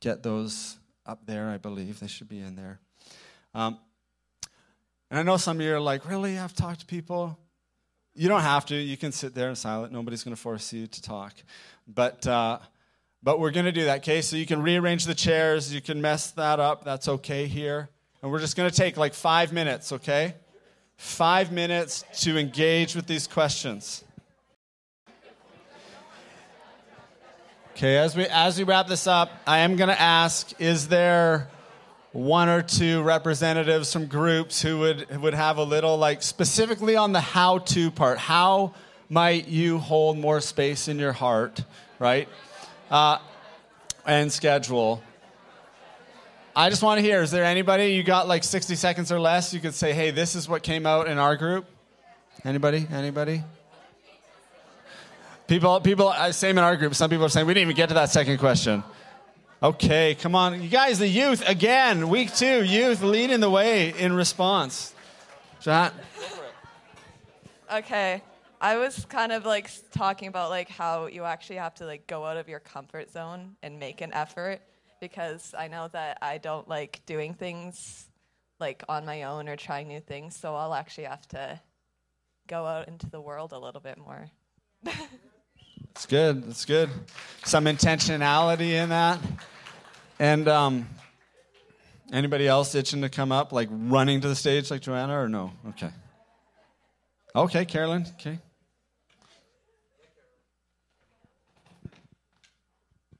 get 0.00 0.22
those 0.22 0.76
up 1.06 1.24
there 1.26 1.48
i 1.48 1.56
believe. 1.56 2.00
They 2.00 2.08
should 2.08 2.28
be 2.28 2.40
in 2.40 2.56
there. 2.56 2.80
Um, 3.54 3.78
and 5.10 5.20
I 5.20 5.22
know 5.22 5.36
some 5.36 5.58
of 5.58 5.62
you 5.62 5.74
are 5.74 5.80
like, 5.80 6.08
really? 6.08 6.38
I've 6.38 6.54
talked 6.54 6.80
to 6.80 6.86
people. 6.86 7.38
You 8.14 8.28
don't 8.28 8.42
have 8.42 8.66
to. 8.66 8.76
You 8.76 8.96
can 8.96 9.12
sit 9.12 9.34
there 9.34 9.48
and 9.48 9.56
silent. 9.56 9.92
Nobody's 9.92 10.24
going 10.24 10.34
to 10.34 10.40
force 10.40 10.72
you 10.72 10.86
to 10.86 11.02
talk. 11.02 11.34
But, 11.86 12.26
uh, 12.26 12.58
but 13.22 13.38
we're 13.38 13.50
going 13.52 13.66
to 13.66 13.72
do 13.72 13.84
that, 13.84 13.98
okay? 13.98 14.22
So 14.22 14.36
you 14.36 14.46
can 14.46 14.62
rearrange 14.62 15.04
the 15.04 15.14
chairs. 15.14 15.72
You 15.72 15.80
can 15.80 16.00
mess 16.00 16.30
that 16.32 16.58
up. 16.58 16.84
That's 16.84 17.08
okay 17.08 17.46
here. 17.46 17.88
And 18.22 18.32
we're 18.32 18.40
just 18.40 18.56
going 18.56 18.68
to 18.68 18.76
take 18.76 18.96
like 18.96 19.14
five 19.14 19.52
minutes, 19.52 19.92
okay? 19.92 20.34
Five 20.96 21.52
minutes 21.52 22.04
to 22.22 22.38
engage 22.38 22.96
with 22.96 23.06
these 23.06 23.26
questions. 23.26 24.02
Okay, 27.76 27.98
as 27.98 28.16
we 28.16 28.24
as 28.24 28.56
we 28.56 28.64
wrap 28.64 28.86
this 28.86 29.06
up, 29.06 29.30
I 29.46 29.58
am 29.58 29.76
going 29.76 29.90
to 29.90 30.00
ask: 30.00 30.58
Is 30.58 30.88
there 30.88 31.50
one 32.16 32.48
or 32.48 32.62
two 32.62 33.02
representatives 33.02 33.92
from 33.92 34.06
groups 34.06 34.62
who 34.62 34.78
would, 34.78 35.20
would 35.20 35.34
have 35.34 35.58
a 35.58 35.64
little, 35.64 35.98
like, 35.98 36.22
specifically 36.22 36.96
on 36.96 37.12
the 37.12 37.20
how 37.20 37.58
to 37.58 37.90
part. 37.90 38.16
How 38.16 38.72
might 39.10 39.48
you 39.48 39.78
hold 39.78 40.16
more 40.16 40.40
space 40.40 40.88
in 40.88 40.98
your 40.98 41.12
heart, 41.12 41.62
right? 41.98 42.28
Uh, 42.90 43.18
and 44.06 44.32
schedule. 44.32 45.02
I 46.54 46.70
just 46.70 46.82
want 46.82 46.98
to 46.98 47.02
hear 47.02 47.20
is 47.22 47.30
there 47.30 47.44
anybody, 47.44 47.92
you 47.92 48.02
got 48.02 48.26
like 48.26 48.44
60 48.44 48.76
seconds 48.76 49.12
or 49.12 49.20
less, 49.20 49.52
you 49.52 49.60
could 49.60 49.74
say, 49.74 49.92
hey, 49.92 50.10
this 50.10 50.34
is 50.34 50.48
what 50.48 50.62
came 50.62 50.86
out 50.86 51.08
in 51.08 51.18
our 51.18 51.36
group? 51.36 51.66
Anybody? 52.44 52.86
Anybody? 52.90 53.42
People, 55.46 55.80
people, 55.82 56.14
same 56.30 56.56
in 56.56 56.64
our 56.64 56.76
group. 56.76 56.94
Some 56.94 57.10
people 57.10 57.26
are 57.26 57.28
saying, 57.28 57.46
we 57.46 57.52
didn't 57.52 57.68
even 57.68 57.76
get 57.76 57.90
to 57.90 57.94
that 57.96 58.08
second 58.08 58.38
question. 58.38 58.82
Okay, 59.62 60.14
come 60.14 60.34
on. 60.34 60.62
You 60.62 60.68
guys, 60.68 60.98
the 60.98 61.08
youth, 61.08 61.42
again, 61.48 62.10
week 62.10 62.34
two, 62.34 62.62
youth 62.62 63.02
leading 63.02 63.40
the 63.40 63.48
way 63.48 63.88
in 63.98 64.12
response. 64.12 64.94
Chat. 65.60 65.94
Okay. 67.72 68.22
I 68.60 68.76
was 68.76 69.06
kind 69.06 69.32
of 69.32 69.46
like 69.46 69.70
talking 69.92 70.28
about 70.28 70.50
like 70.50 70.68
how 70.68 71.06
you 71.06 71.24
actually 71.24 71.56
have 71.56 71.74
to 71.76 71.86
like 71.86 72.06
go 72.06 72.26
out 72.26 72.36
of 72.36 72.50
your 72.50 72.60
comfort 72.60 73.10
zone 73.10 73.56
and 73.62 73.78
make 73.78 74.02
an 74.02 74.12
effort 74.12 74.60
because 75.00 75.54
I 75.56 75.68
know 75.68 75.88
that 75.88 76.18
I 76.20 76.36
don't 76.36 76.68
like 76.68 77.00
doing 77.06 77.32
things 77.32 78.08
like 78.60 78.82
on 78.90 79.06
my 79.06 79.22
own 79.22 79.48
or 79.48 79.56
trying 79.56 79.88
new 79.88 80.00
things, 80.00 80.36
so 80.36 80.54
I'll 80.54 80.74
actually 80.74 81.04
have 81.04 81.26
to 81.28 81.60
go 82.46 82.66
out 82.66 82.88
into 82.88 83.08
the 83.08 83.20
world 83.20 83.52
a 83.52 83.58
little 83.58 83.80
bit 83.80 83.96
more. 83.96 84.30
It's 85.92 86.06
good. 86.06 86.44
It's 86.48 86.64
good. 86.64 86.90
Some 87.44 87.64
intentionality 87.64 88.70
in 88.70 88.90
that. 88.90 89.18
And 90.18 90.48
um, 90.48 90.88
anybody 92.12 92.46
else 92.46 92.74
itching 92.74 93.02
to 93.02 93.08
come 93.08 93.32
up, 93.32 93.52
like 93.52 93.68
running 93.70 94.20
to 94.20 94.28
the 94.28 94.36
stage 94.36 94.70
like 94.70 94.82
Joanna, 94.82 95.18
or 95.18 95.28
no? 95.28 95.52
Okay. 95.70 95.90
Okay, 97.34 97.64
Carolyn. 97.64 98.06
Okay. 98.14 98.38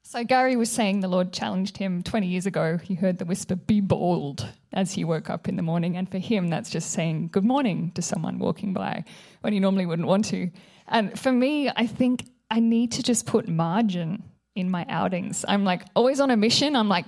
So 0.03 0.23
Gary 0.25 0.55
was 0.57 0.71
saying 0.71 1.01
the 1.01 1.09
Lord 1.09 1.33
challenged 1.33 1.77
him 1.77 2.03
20 2.03 2.27
years 2.27 2.47
ago. 2.47 2.79
He 2.79 2.95
heard 2.95 3.19
the 3.19 3.25
whisper, 3.25 3.57
be 3.57 3.81
bold, 3.81 4.47
as 4.73 4.93
he 4.93 5.05
woke 5.05 5.29
up 5.29 5.49
in 5.49 5.57
the 5.57 5.63
morning. 5.63 5.97
And 5.97 6.09
for 6.09 6.19
him, 6.19 6.49
that's 6.49 6.71
just 6.71 6.93
saying 6.93 7.31
good 7.33 7.45
morning 7.45 7.91
to 7.97 8.03
someone 8.03 8.39
walking 8.39 8.73
by 8.73 9.05
when 9.41 9.53
he 9.53 9.61
normally 9.61 9.85
wouldn't 9.85 10.07
want 10.07 10.25
to. 10.27 10.51
And 10.89 11.19
for 11.19 11.33
me, 11.33 11.69
I 11.69 11.87
think 11.87 12.25
I 12.51 12.61
need 12.61 12.93
to 12.93 13.03
just 13.03 13.27
put 13.27 13.49
margin 13.49 14.23
in 14.55 14.71
my 14.71 14.87
outings. 14.89 15.45
I'm 15.47 15.65
like 15.65 15.83
always 15.95 16.21
on 16.21 16.31
a 16.31 16.37
mission. 16.37 16.77
I'm 16.77 16.89
like 16.89 17.07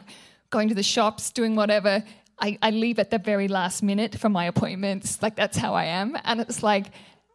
going 0.50 0.68
to 0.68 0.74
the 0.74 0.82
shops, 0.82 1.30
doing 1.30 1.56
whatever. 1.56 2.04
I, 2.40 2.58
I 2.62 2.70
leave 2.70 2.98
at 2.98 3.10
the 3.10 3.18
very 3.18 3.48
last 3.48 3.82
minute 3.82 4.16
for 4.16 4.28
my 4.28 4.44
appointments. 4.46 5.22
Like 5.22 5.36
that's 5.36 5.56
how 5.56 5.74
I 5.74 5.86
am. 5.86 6.16
And 6.24 6.40
it's 6.40 6.62
like, 6.62 6.92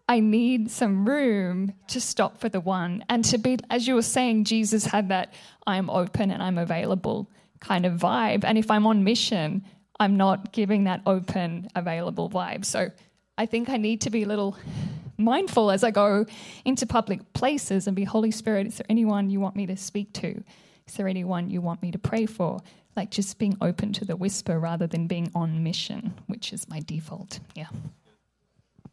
I 0.07 0.19
need 0.19 0.69
some 0.69 1.07
room 1.07 1.73
to 1.87 2.01
stop 2.01 2.39
for 2.39 2.49
the 2.49 2.59
one 2.59 3.05
and 3.09 3.23
to 3.25 3.37
be, 3.37 3.57
as 3.69 3.87
you 3.87 3.95
were 3.95 4.01
saying, 4.01 4.43
Jesus 4.43 4.85
had 4.85 5.09
that 5.09 5.33
I'm 5.65 5.89
open 5.89 6.29
and 6.29 6.43
I'm 6.43 6.57
available 6.57 7.29
kind 7.59 7.85
of 7.85 7.93
vibe. 7.93 8.43
And 8.43 8.57
if 8.57 8.69
I'm 8.69 8.85
on 8.85 9.03
mission, 9.03 9.63
I'm 9.99 10.17
not 10.17 10.51
giving 10.51 10.83
that 10.85 11.01
open, 11.05 11.69
available 11.75 12.29
vibe. 12.29 12.65
So 12.65 12.91
I 13.37 13.45
think 13.45 13.69
I 13.69 13.77
need 13.77 14.01
to 14.01 14.09
be 14.09 14.23
a 14.23 14.27
little 14.27 14.57
mindful 15.17 15.71
as 15.71 15.83
I 15.83 15.91
go 15.91 16.25
into 16.65 16.85
public 16.85 17.33
places 17.33 17.87
and 17.87 17.95
be 17.95 18.03
Holy 18.03 18.31
Spirit, 18.31 18.67
is 18.67 18.77
there 18.77 18.85
anyone 18.89 19.29
you 19.29 19.39
want 19.39 19.55
me 19.55 19.65
to 19.67 19.77
speak 19.77 20.13
to? 20.13 20.43
Is 20.87 20.95
there 20.95 21.07
anyone 21.07 21.49
you 21.49 21.61
want 21.61 21.81
me 21.81 21.91
to 21.91 21.99
pray 21.99 22.25
for? 22.25 22.61
Like 22.95 23.09
just 23.09 23.39
being 23.39 23.57
open 23.61 23.93
to 23.93 24.05
the 24.05 24.15
whisper 24.15 24.59
rather 24.59 24.87
than 24.87 25.07
being 25.07 25.31
on 25.33 25.63
mission, 25.63 26.13
which 26.27 26.53
is 26.53 26.67
my 26.69 26.79
default. 26.81 27.39
Yeah. 27.55 27.67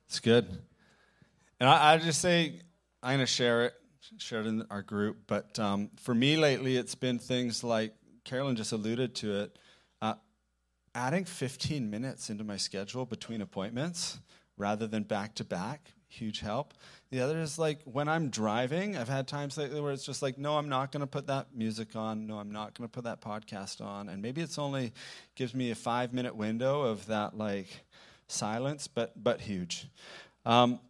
It's 0.07 0.21
good. 0.21 0.47
And 1.59 1.69
I, 1.69 1.95
I 1.95 1.99
just 1.99 2.21
say, 2.21 2.61
I'm 3.03 3.17
going 3.17 3.21
to 3.21 3.27
share 3.27 3.67
it, 3.67 3.75
share 4.19 4.41
it 4.41 4.47
in 4.47 4.65
our 4.71 4.83
group. 4.83 5.19
But 5.27 5.59
um, 5.59 5.91
for 6.01 6.15
me 6.15 6.37
lately, 6.37 6.77
it's 6.77 6.95
been 6.95 7.19
things 7.19 7.63
like 7.63 7.93
Carolyn 8.25 8.57
just 8.57 8.73
alluded 8.73 9.15
to 9.17 9.41
it. 9.41 9.59
Uh, 10.01 10.15
adding 10.95 11.25
15 11.25 11.91
minutes 11.91 12.31
into 12.31 12.45
my 12.45 12.57
schedule 12.57 13.05
between 13.05 13.43
appointments 13.43 14.19
rather 14.57 14.87
than 14.87 15.03
back 15.03 15.35
to 15.35 15.45
back 15.45 15.93
huge 16.11 16.41
help. 16.41 16.75
The 17.11 17.21
other 17.21 17.41
is 17.41 17.59
like 17.59 17.81
when 17.85 18.09
I'm 18.09 18.29
driving, 18.29 18.97
I've 18.97 19.09
had 19.09 19.27
times 19.27 19.57
lately 19.57 19.81
where 19.81 19.93
it's 19.93 20.05
just 20.05 20.23
like, 20.23 20.37
no, 20.37 20.59
I'm 20.59 20.69
not 20.69 20.93
going 20.93 21.01
to 21.01 21.07
put 21.07 21.29
that 21.29 21.55
music 21.55 21.97
on. 21.97 22.27
No, 22.27 22.39
I'm 22.39 22.53
not 22.53 22.77
going 22.77 22.89
to 22.89 22.93
put 22.93 23.05
that 23.05 23.21
podcast 23.21 23.81
on. 23.81 24.09
And 24.09 24.21
maybe 24.21 24.43
it's 24.43 24.59
only 24.59 24.93
gives 25.37 25.55
me 25.55 25.71
a 25.71 25.75
five 25.75 26.13
minute 26.13 26.37
window 26.37 26.83
of 26.83 27.07
that 27.07 27.39
like 27.39 27.69
silence, 28.29 28.89
but 28.89 29.13
but 29.23 29.41
huge. 29.41 29.87
Um, 30.45 30.81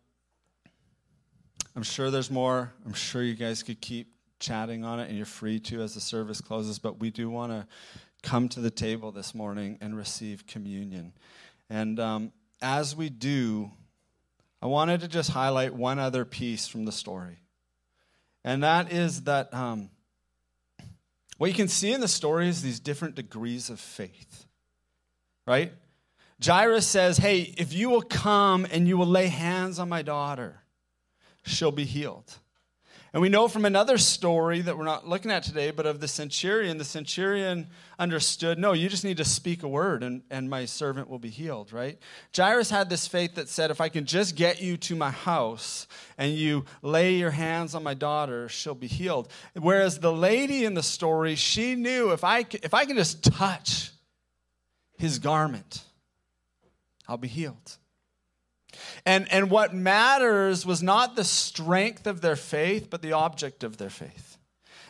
I'm 1.76 1.82
sure 1.82 2.10
there's 2.10 2.30
more. 2.30 2.72
I'm 2.84 2.94
sure 2.94 3.22
you 3.22 3.34
guys 3.34 3.62
could 3.62 3.80
keep 3.80 4.12
chatting 4.40 4.84
on 4.84 5.00
it, 5.00 5.08
and 5.08 5.16
you're 5.16 5.26
free 5.26 5.60
to 5.60 5.82
as 5.82 5.94
the 5.94 6.00
service 6.00 6.40
closes. 6.40 6.78
But 6.78 6.98
we 6.98 7.10
do 7.10 7.30
want 7.30 7.52
to 7.52 7.66
come 8.22 8.48
to 8.50 8.60
the 8.60 8.70
table 8.70 9.12
this 9.12 9.34
morning 9.34 9.78
and 9.80 9.96
receive 9.96 10.46
communion. 10.46 11.12
And 11.68 12.00
um, 12.00 12.32
as 12.60 12.94
we 12.96 13.08
do, 13.08 13.70
I 14.62 14.66
wanted 14.66 15.00
to 15.00 15.08
just 15.08 15.30
highlight 15.30 15.74
one 15.74 15.98
other 15.98 16.24
piece 16.24 16.66
from 16.66 16.84
the 16.84 16.92
story. 16.92 17.38
And 18.44 18.62
that 18.62 18.92
is 18.92 19.22
that 19.22 19.52
um, 19.54 19.90
what 21.38 21.48
you 21.48 21.54
can 21.54 21.68
see 21.68 21.92
in 21.92 22.00
the 22.00 22.08
story 22.08 22.48
is 22.48 22.62
these 22.62 22.80
different 22.80 23.14
degrees 23.14 23.70
of 23.70 23.80
faith, 23.80 24.46
right? 25.46 25.72
Jairus 26.44 26.86
says, 26.86 27.18
Hey, 27.18 27.54
if 27.56 27.72
you 27.72 27.90
will 27.90 28.02
come 28.02 28.66
and 28.70 28.86
you 28.88 28.96
will 28.96 29.06
lay 29.06 29.28
hands 29.28 29.78
on 29.78 29.88
my 29.88 30.02
daughter, 30.02 30.62
she'll 31.42 31.72
be 31.72 31.84
healed. 31.84 32.38
And 33.12 33.20
we 33.20 33.28
know 33.28 33.48
from 33.48 33.64
another 33.64 33.98
story 33.98 34.60
that 34.60 34.78
we're 34.78 34.84
not 34.84 35.08
looking 35.08 35.32
at 35.32 35.42
today, 35.42 35.72
but 35.72 35.84
of 35.84 35.98
the 35.98 36.06
centurion, 36.06 36.78
the 36.78 36.84
centurion 36.84 37.66
understood 37.98 38.56
no, 38.56 38.72
you 38.72 38.88
just 38.88 39.04
need 39.04 39.16
to 39.16 39.24
speak 39.24 39.64
a 39.64 39.68
word 39.68 40.04
and, 40.04 40.22
and 40.30 40.48
my 40.48 40.64
servant 40.64 41.10
will 41.10 41.18
be 41.18 41.28
healed, 41.28 41.72
right? 41.72 41.98
Jairus 42.36 42.70
had 42.70 42.88
this 42.88 43.08
faith 43.08 43.34
that 43.34 43.48
said, 43.48 43.72
if 43.72 43.80
I 43.80 43.88
can 43.88 44.04
just 44.04 44.36
get 44.36 44.62
you 44.62 44.76
to 44.76 44.94
my 44.94 45.10
house 45.10 45.88
and 46.18 46.32
you 46.32 46.64
lay 46.82 47.14
your 47.14 47.32
hands 47.32 47.74
on 47.74 47.82
my 47.82 47.94
daughter, 47.94 48.48
she'll 48.48 48.76
be 48.76 48.86
healed. 48.86 49.28
Whereas 49.54 49.98
the 49.98 50.12
lady 50.12 50.64
in 50.64 50.74
the 50.74 50.82
story, 50.82 51.34
she 51.34 51.74
knew 51.74 52.12
if 52.12 52.22
I, 52.22 52.46
if 52.62 52.74
I 52.74 52.84
can 52.84 52.96
just 52.96 53.24
touch 53.24 53.90
his 54.98 55.18
garment, 55.18 55.82
I'll 57.08 57.16
be 57.16 57.26
healed. 57.26 57.76
And, 59.04 59.30
and 59.32 59.50
what 59.50 59.74
matters 59.74 60.66
was 60.66 60.82
not 60.82 61.16
the 61.16 61.24
strength 61.24 62.06
of 62.06 62.20
their 62.20 62.36
faith, 62.36 62.88
but 62.90 63.02
the 63.02 63.12
object 63.12 63.64
of 63.64 63.76
their 63.76 63.90
faith. 63.90 64.38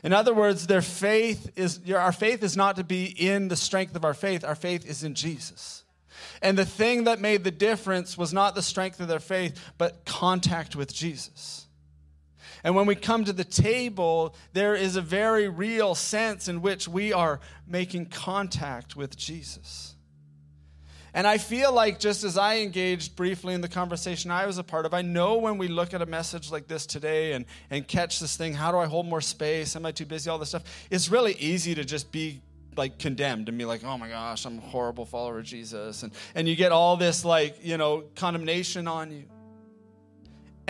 In 0.03 0.12
other 0.12 0.33
words, 0.33 0.66
their 0.66 0.83
faith 0.83 1.50
is, 1.57 1.81
our 1.90 2.12
faith 2.12 2.42
is 2.42 2.57
not 2.57 2.76
to 2.76 2.85
be 2.85 3.05
in 3.05 3.48
the 3.48 3.57
strength 3.57 3.94
of 3.94 4.05
our 4.05 4.14
faith, 4.14 4.44
our 4.44 4.55
faith 4.55 4.88
is 4.88 5.05
in 5.05 5.14
Jesus. 5.14 5.85
And 6.42 6.57
the 6.57 6.64
thing 6.64 7.05
that 7.05 7.20
made 7.20 7.44
the 7.44 7.50
difference 7.50 8.16
was 8.16 8.33
not 8.33 8.55
the 8.55 8.62
strength 8.62 9.00
of 9.00 9.09
their 9.09 9.20
faith, 9.20 9.61
but 9.76 10.05
contact 10.07 10.74
with 10.74 10.92
Jesus. 10.92 11.66
And 12.64 12.74
when 12.74 12.87
we 12.87 12.94
come 12.94 13.24
to 13.24 13.33
the 13.33 13.44
table, 13.44 14.35
there 14.53 14.74
is 14.74 14.96
a 14.96 15.03
very 15.03 15.48
real 15.48 15.94
sense 15.94 16.48
in 16.48 16.62
which 16.62 16.88
we 16.88 17.12
are 17.12 17.40
making 17.66 18.07
contact 18.07 18.96
with 18.96 19.16
Jesus. 19.16 19.94
And 21.14 21.27
I 21.27 21.38
feel 21.38 21.73
like 21.73 21.99
just 21.99 22.25
as 22.25 22.38
I 22.38 22.59
engaged 22.59 23.16
briefly 23.16 23.55
in 23.55 23.61
the 23.61 23.68
conversation 23.68 24.31
I 24.31 24.46
was 24.46 24.59
a 24.59 24.64
part 24.64 24.87
of, 24.87 24.94
I 24.94 25.03
know 25.03 25.38
when 25.38 25.59
we 25.59 25.68
look 25.68 25.94
at 25.94 26.03
a 26.03 26.07
message 26.07 26.51
like 26.51 26.66
this 26.66 26.87
today 26.87 27.33
and, 27.33 27.44
and 27.70 27.87
catch 27.87 28.20
this 28.20 28.37
thing, 28.37 28.55
how 28.55 28.70
do 28.73 28.79
I 28.79 28.87
hold 28.87 29.07
more 29.07 29.20
space? 29.20 29.77
Am 29.77 29.85
I 29.87 29.92
too 29.92 30.07
busy? 30.07 30.31
All 30.31 30.38
this 30.38 30.51
stuff. 30.51 30.64
It's 30.90 31.09
really 31.09 31.35
easy 31.35 31.75
to 31.75 31.85
just 31.85 32.12
be 32.12 32.40
like 32.77 32.99
condemned 32.99 33.49
and 33.49 33.59
be 33.59 33.64
like, 33.64 33.85
oh 33.85 33.99
my 33.99 34.09
gosh, 34.09 34.44
I'm 34.44 34.59
a 34.59 34.62
horrible 34.62 35.05
follower 35.05 35.40
of 35.40 35.44
Jesus. 35.44 36.03
And, 36.03 36.12
and 36.35 36.49
you 36.49 36.57
get 36.57 36.73
all 36.73 36.96
this 36.96 37.25
like, 37.25 37.57
you 37.62 37.77
know, 37.77 38.05
condemnation 38.14 38.87
on 38.87 39.11
you. 39.11 39.25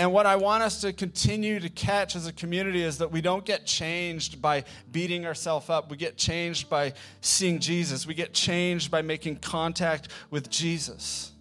And 0.01 0.15
what 0.15 0.25
I 0.25 0.37
want 0.37 0.63
us 0.63 0.81
to 0.81 0.95
continue 0.95 1.61
to 1.61 1.69
catch 1.69 2.17
as 2.17 2.27
a 2.27 2.33
community 2.33 2.83
is 2.83 2.97
that 2.99 3.13
we 3.13 3.21
don't 3.21 3.45
get 3.45 3.67
changed 3.67 4.41
by 4.41 4.65
beating 4.91 5.27
ourselves 5.27 5.69
up. 5.69 5.91
We 5.91 5.99
get 5.99 6.17
changed 6.17 6.71
by 6.71 6.95
seeing 7.21 7.59
Jesus. 7.59 8.07
We 8.07 8.15
get 8.15 8.33
changed 8.33 8.91
by 8.91 9.03
making 9.03 9.41
contact 9.41 10.09
with 10.31 10.49
Jesus. 10.49 11.33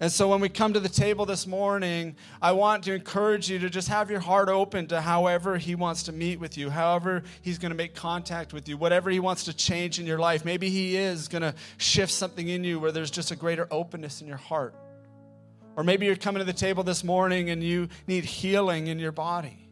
And 0.00 0.10
so 0.10 0.28
when 0.28 0.40
we 0.40 0.48
come 0.48 0.72
to 0.72 0.80
the 0.80 0.88
table 0.88 1.26
this 1.26 1.46
morning, 1.46 2.16
I 2.40 2.52
want 2.52 2.84
to 2.84 2.94
encourage 2.94 3.50
you 3.50 3.58
to 3.58 3.68
just 3.68 3.88
have 3.88 4.10
your 4.10 4.20
heart 4.20 4.48
open 4.48 4.86
to 4.86 5.02
however 5.02 5.58
He 5.58 5.74
wants 5.74 6.04
to 6.04 6.12
meet 6.12 6.40
with 6.40 6.56
you, 6.56 6.70
however 6.70 7.22
He's 7.42 7.58
going 7.58 7.70
to 7.70 7.76
make 7.76 7.94
contact 7.94 8.54
with 8.54 8.66
you, 8.66 8.78
whatever 8.78 9.10
He 9.10 9.20
wants 9.20 9.44
to 9.44 9.52
change 9.52 10.00
in 10.00 10.06
your 10.06 10.18
life. 10.18 10.46
Maybe 10.46 10.70
He 10.70 10.96
is 10.96 11.28
going 11.28 11.42
to 11.42 11.54
shift 11.76 12.12
something 12.12 12.48
in 12.48 12.64
you 12.64 12.80
where 12.80 12.92
there's 12.92 13.10
just 13.10 13.30
a 13.30 13.36
greater 13.36 13.68
openness 13.70 14.22
in 14.22 14.26
your 14.26 14.38
heart. 14.38 14.74
Or 15.80 15.82
maybe 15.82 16.04
you're 16.04 16.14
coming 16.14 16.40
to 16.40 16.44
the 16.44 16.52
table 16.52 16.82
this 16.82 17.02
morning 17.02 17.48
and 17.48 17.64
you 17.64 17.88
need 18.06 18.26
healing 18.26 18.88
in 18.88 18.98
your 18.98 19.12
body. 19.12 19.66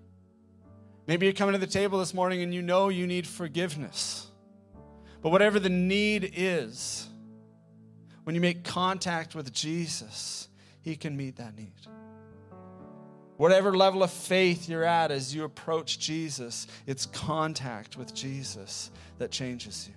Maybe 1.07 1.27
you're 1.27 1.35
coming 1.35 1.53
to 1.53 1.59
the 1.59 1.67
table 1.67 1.99
this 1.99 2.15
morning 2.15 2.41
and 2.41 2.55
you 2.55 2.63
know 2.63 2.89
you 2.89 3.07
need 3.07 3.27
forgiveness. 3.27 4.27
But 5.21 5.33
whatever 5.33 5.61
the 5.61 5.69
need 5.69 6.33
is, 6.35 7.07
when 8.25 8.35
you 8.35 8.41
make 8.41 8.65
contact 8.65 9.35
with 9.35 9.53
Jesus, 9.53 10.49
He 10.81 10.97
can 10.97 11.15
meet 11.15 11.37
that 11.37 11.55
need. 11.55 11.75
Whatever 13.37 13.77
level 13.77 14.03
of 14.03 14.11
faith 14.11 14.67
you're 14.67 14.85
at 14.85 15.11
as 15.11 15.35
you 15.35 15.45
approach 15.45 15.99
Jesus, 15.99 16.69
it's 16.87 17.05
contact 17.05 17.99
with 17.99 18.15
Jesus 18.15 18.91
that 19.19 19.31
changes 19.31 19.87
you. 19.87 19.95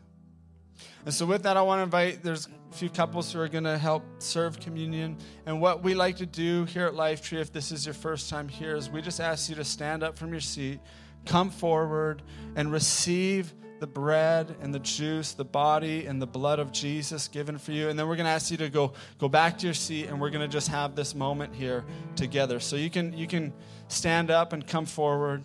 And 1.05 1.13
so, 1.13 1.25
with 1.25 1.43
that, 1.43 1.55
I 1.55 1.61
want 1.61 1.79
to 1.79 1.83
invite, 1.83 2.21
there's 2.21 2.49
a 2.71 2.73
few 2.73 2.89
couples 2.89 3.31
who 3.31 3.39
are 3.39 3.49
going 3.49 3.65
to 3.65 3.77
help 3.77 4.03
serve 4.19 4.59
communion. 4.59 5.17
And 5.45 5.59
what 5.59 5.83
we 5.83 5.93
like 5.93 6.17
to 6.17 6.25
do 6.25 6.65
here 6.65 6.85
at 6.85 6.93
Lifetree, 6.93 7.41
if 7.41 7.51
this 7.51 7.71
is 7.71 7.85
your 7.85 7.93
first 7.93 8.29
time 8.29 8.47
here, 8.47 8.75
is 8.75 8.89
we 8.89 9.01
just 9.01 9.19
ask 9.19 9.49
you 9.49 9.55
to 9.55 9.63
stand 9.65 10.03
up 10.03 10.17
from 10.17 10.31
your 10.31 10.39
seat, 10.39 10.79
come 11.25 11.49
forward, 11.49 12.21
and 12.55 12.71
receive 12.71 13.53
the 13.79 13.87
bread 13.87 14.55
and 14.61 14.73
the 14.73 14.79
juice, 14.79 15.33
the 15.33 15.43
body 15.43 16.05
and 16.05 16.21
the 16.21 16.27
blood 16.27 16.59
of 16.59 16.71
Jesus 16.71 17.27
given 17.27 17.57
for 17.57 17.71
you. 17.71 17.89
And 17.89 17.99
then 17.99 18.07
we're 18.07 18.15
going 18.15 18.25
to 18.25 18.31
ask 18.31 18.51
you 18.51 18.57
to 18.57 18.69
go, 18.69 18.93
go 19.17 19.27
back 19.27 19.57
to 19.57 19.67
your 19.67 19.73
seat, 19.73 20.05
and 20.05 20.21
we're 20.21 20.29
going 20.29 20.47
to 20.47 20.51
just 20.51 20.69
have 20.69 20.95
this 20.95 21.13
moment 21.13 21.53
here 21.53 21.83
together. 22.15 22.59
So, 22.59 22.75
you 22.75 22.89
can, 22.89 23.17
you 23.17 23.27
can 23.27 23.53
stand 23.89 24.31
up 24.31 24.53
and 24.53 24.65
come 24.65 24.85
forward 24.85 25.43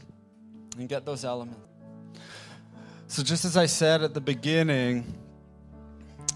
and 0.79 0.89
get 0.89 1.05
those 1.05 1.25
elements. 1.25 1.61
So, 3.09 3.23
just 3.23 3.45
as 3.45 3.57
I 3.57 3.67
said 3.67 4.03
at 4.03 4.15
the 4.15 4.21
beginning, 4.21 5.13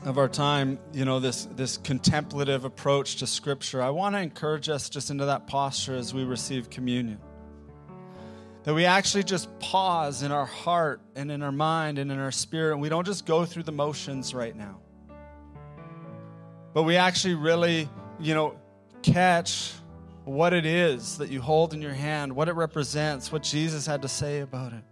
of 0.05 0.17
our 0.17 0.29
time, 0.29 0.79
you 0.93 1.05
know, 1.05 1.21
this, 1.21 1.47
this 1.57 1.77
contemplative 1.77 2.65
approach 2.65 3.17
to 3.17 3.27
Scripture, 3.27 3.83
I 3.83 3.91
want 3.91 4.15
to 4.15 4.21
encourage 4.21 4.69
us 4.69 4.89
just 4.89 5.11
into 5.11 5.27
that 5.27 5.47
posture 5.47 5.95
as 5.95 6.15
we 6.15 6.25
receive 6.25 6.71
communion. 6.71 7.19
That 8.65 8.75
we 8.75 8.87
actually 8.87 9.25
just 9.25 9.59
pause 9.59 10.23
in 10.23 10.33
our 10.33 10.47
heart 10.47 11.01
and 11.15 11.31
in 11.31 11.43
our 11.43 11.53
mind 11.53 11.99
and 11.99 12.11
in 12.11 12.19
our 12.19 12.31
spirit, 12.31 12.73
and 12.73 12.81
we 12.81 12.89
don't 12.89 13.07
just 13.07 13.27
go 13.27 13.45
through 13.45 13.65
the 13.65 13.73
motions 13.73 14.35
right 14.35 14.55
now. 14.55 14.81
But 16.73 16.85
we 16.85 16.97
actually 16.97 17.35
really, 17.35 17.89
you 18.19 18.35
know, 18.35 18.57
catch 19.03 19.73
what 20.25 20.53
it 20.53 20.67
is 20.67 21.19
that 21.19 21.31
you 21.31 21.41
hold 21.41 21.75
in 21.75 21.83
your 21.83 21.95
hand, 21.95 22.35
what 22.35 22.49
it 22.49 22.53
represents, 22.53 23.33
what 23.33 23.43
Jesus 23.43 23.87
had 23.87 24.03
to 24.03 24.09
say 24.09 24.41
about 24.41 24.73
it. 24.73 24.85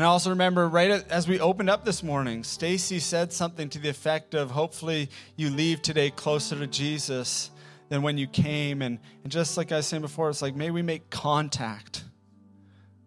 And 0.00 0.06
I 0.06 0.08
also 0.08 0.30
remember 0.30 0.66
right 0.66 0.90
as 1.10 1.28
we 1.28 1.40
opened 1.40 1.68
up 1.68 1.84
this 1.84 2.02
morning, 2.02 2.42
Stacy 2.42 3.00
said 3.00 3.34
something 3.34 3.68
to 3.68 3.78
the 3.78 3.90
effect 3.90 4.32
of 4.32 4.50
hopefully 4.50 5.10
you 5.36 5.50
leave 5.50 5.82
today 5.82 6.08
closer 6.08 6.58
to 6.58 6.66
Jesus 6.66 7.50
than 7.90 8.00
when 8.00 8.16
you 8.16 8.26
came. 8.26 8.80
And, 8.80 8.98
and 9.22 9.30
just 9.30 9.58
like 9.58 9.72
I 9.72 9.76
was 9.76 9.86
saying 9.86 10.00
before, 10.00 10.30
it's 10.30 10.40
like 10.40 10.56
may 10.56 10.70
we 10.70 10.80
make 10.80 11.10
contact 11.10 12.04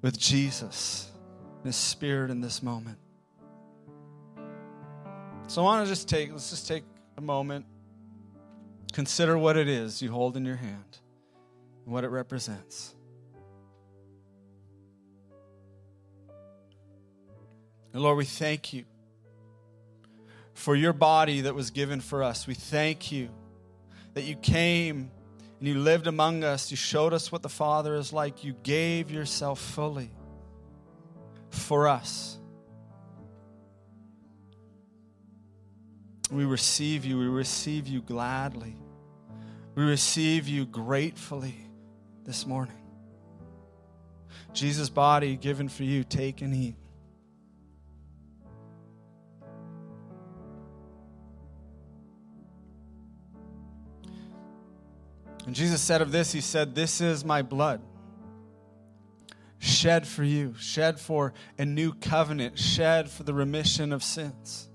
with 0.04 0.20
Jesus 0.20 1.10
and 1.56 1.66
his 1.66 1.76
spirit 1.76 2.30
in 2.30 2.42
this 2.42 2.62
moment. 2.62 3.00
So 5.48 5.64
I 5.64 5.64
want 5.64 5.88
to 5.88 5.92
just 5.92 6.08
take, 6.08 6.32
let's 6.32 6.52
just 6.52 6.68
take 6.68 6.84
a 7.18 7.22
moment, 7.22 7.66
consider 8.92 9.36
what 9.36 9.58
it 9.58 9.68
is 9.68 10.00
you 10.00 10.12
hold 10.12 10.38
in 10.38 10.46
your 10.46 10.58
hand 10.58 11.00
and 11.86 11.92
what 11.92 12.04
it 12.04 12.10
represents. 12.10 12.94
And 17.94 18.02
Lord, 18.02 18.18
we 18.18 18.26
thank 18.26 18.74
you 18.74 18.86
for 20.54 20.76
your 20.76 20.94
body 20.94 21.42
that 21.42 21.56
was 21.56 21.72
given 21.72 22.02
for 22.02 22.24
us. 22.24 22.48
We 22.48 22.56
thank 22.56 23.12
you 23.12 23.30
that 24.14 24.24
you 24.24 24.36
came 24.36 25.12
and 25.60 25.68
you 25.68 25.80
lived 25.80 26.08
among 26.08 26.44
us. 26.44 26.72
You 26.72 26.78
showed 26.78 27.14
us 27.14 27.32
what 27.32 27.42
the 27.42 27.50
Father 27.50 27.96
is 27.96 28.12
like. 28.12 28.44
You 28.44 28.54
gave 28.64 29.12
yourself 29.12 29.60
fully 29.60 30.10
for 31.50 31.88
us. 31.88 32.40
We 36.32 36.46
receive 36.46 37.06
you. 37.06 37.20
We 37.20 37.28
receive 37.28 37.88
you 37.88 38.02
gladly. 38.02 38.76
We 39.76 39.84
receive 39.84 40.48
you 40.48 40.66
gratefully 40.66 41.56
this 42.26 42.48
morning. 42.48 42.78
Jesus' 44.54 44.90
body 44.90 45.36
given 45.36 45.70
for 45.70 45.84
you, 45.84 46.04
take 46.04 46.42
and 46.42 46.54
eat. 46.56 46.76
And 55.46 55.56
Jesus 55.56 55.82
said 55.82 56.02
of 56.02 56.12
this, 56.12 56.32
He 56.32 56.42
said, 56.42 56.76
This 56.76 57.02
is 57.02 57.26
my 57.26 57.42
blood, 57.42 57.82
shed 59.60 60.08
for 60.08 60.24
you, 60.24 60.56
shed 60.58 61.00
for 61.00 61.34
a 61.58 61.66
new 61.66 61.94
covenant, 61.94 62.58
shed 62.58 63.10
for 63.10 63.24
the 63.24 63.34
remission 63.34 63.92
of 63.92 64.04
sins. 64.04 64.70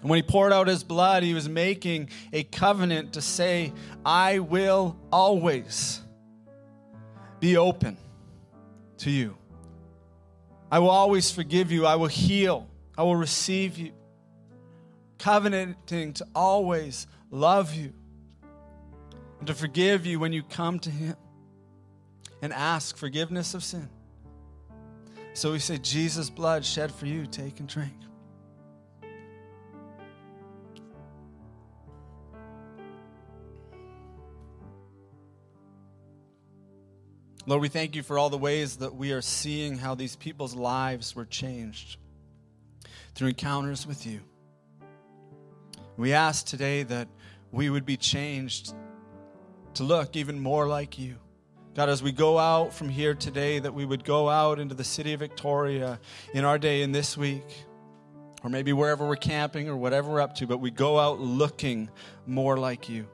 And 0.00 0.10
when 0.10 0.18
he 0.18 0.22
poured 0.22 0.52
out 0.52 0.68
his 0.68 0.84
blood, 0.84 1.22
he 1.22 1.32
was 1.32 1.48
making 1.48 2.10
a 2.32 2.44
covenant 2.44 3.14
to 3.14 3.22
say, 3.22 3.72
I 4.04 4.40
will 4.40 4.96
always 5.10 6.00
be 7.40 7.56
open 7.56 7.96
to 8.98 9.10
you. 9.10 9.36
I 10.70 10.80
will 10.80 10.90
always 10.90 11.30
forgive 11.30 11.72
you. 11.72 11.86
I 11.86 11.96
will 11.96 12.08
heal. 12.08 12.68
I 12.96 13.04
will 13.04 13.16
receive 13.16 13.78
you. 13.78 13.92
Covenanting 15.18 16.12
to 16.14 16.26
always 16.34 17.06
love 17.30 17.74
you 17.74 17.92
and 19.38 19.46
to 19.46 19.54
forgive 19.54 20.06
you 20.06 20.18
when 20.18 20.32
you 20.32 20.42
come 20.42 20.78
to 20.80 20.90
him 20.90 21.16
and 22.42 22.52
ask 22.52 22.96
forgiveness 22.96 23.54
of 23.54 23.62
sin. 23.62 23.88
So 25.34 25.52
we 25.52 25.58
say, 25.58 25.78
Jesus' 25.78 26.30
blood 26.30 26.64
shed 26.64 26.90
for 26.90 27.06
you, 27.06 27.26
take 27.26 27.60
and 27.60 27.68
drink. 27.68 27.92
Lord, 37.48 37.62
we 37.62 37.68
thank 37.68 37.94
you 37.94 38.02
for 38.02 38.18
all 38.18 38.28
the 38.28 38.38
ways 38.38 38.78
that 38.78 38.96
we 38.96 39.12
are 39.12 39.20
seeing 39.20 39.76
how 39.76 39.94
these 39.94 40.16
people's 40.16 40.54
lives 40.54 41.14
were 41.14 41.24
changed 41.24 41.98
through 43.14 43.28
encounters 43.28 43.86
with 43.86 44.04
you. 44.04 44.20
We 45.96 46.12
ask 46.12 46.44
today 46.44 46.82
that 46.84 47.08
we 47.52 47.70
would 47.70 47.86
be 47.86 47.96
changed 47.96 48.74
to 49.76 49.84
look 49.84 50.16
even 50.16 50.38
more 50.38 50.66
like 50.66 50.98
you. 50.98 51.16
God, 51.74 51.88
as 51.90 52.02
we 52.02 52.10
go 52.10 52.38
out 52.38 52.72
from 52.72 52.88
here 52.88 53.14
today, 53.14 53.58
that 53.58 53.74
we 53.74 53.84
would 53.84 54.04
go 54.04 54.30
out 54.30 54.58
into 54.58 54.74
the 54.74 54.84
city 54.84 55.12
of 55.12 55.20
Victoria 55.20 56.00
in 56.32 56.44
our 56.44 56.58
day 56.58 56.80
in 56.80 56.92
this 56.92 57.16
week, 57.16 57.44
or 58.42 58.48
maybe 58.48 58.72
wherever 58.72 59.06
we're 59.06 59.16
camping 59.16 59.68
or 59.68 59.76
whatever 59.76 60.10
we're 60.10 60.20
up 60.20 60.34
to, 60.36 60.46
but 60.46 60.58
we 60.58 60.70
go 60.70 60.98
out 60.98 61.20
looking 61.20 61.90
more 62.26 62.56
like 62.56 62.88
you. 62.88 63.06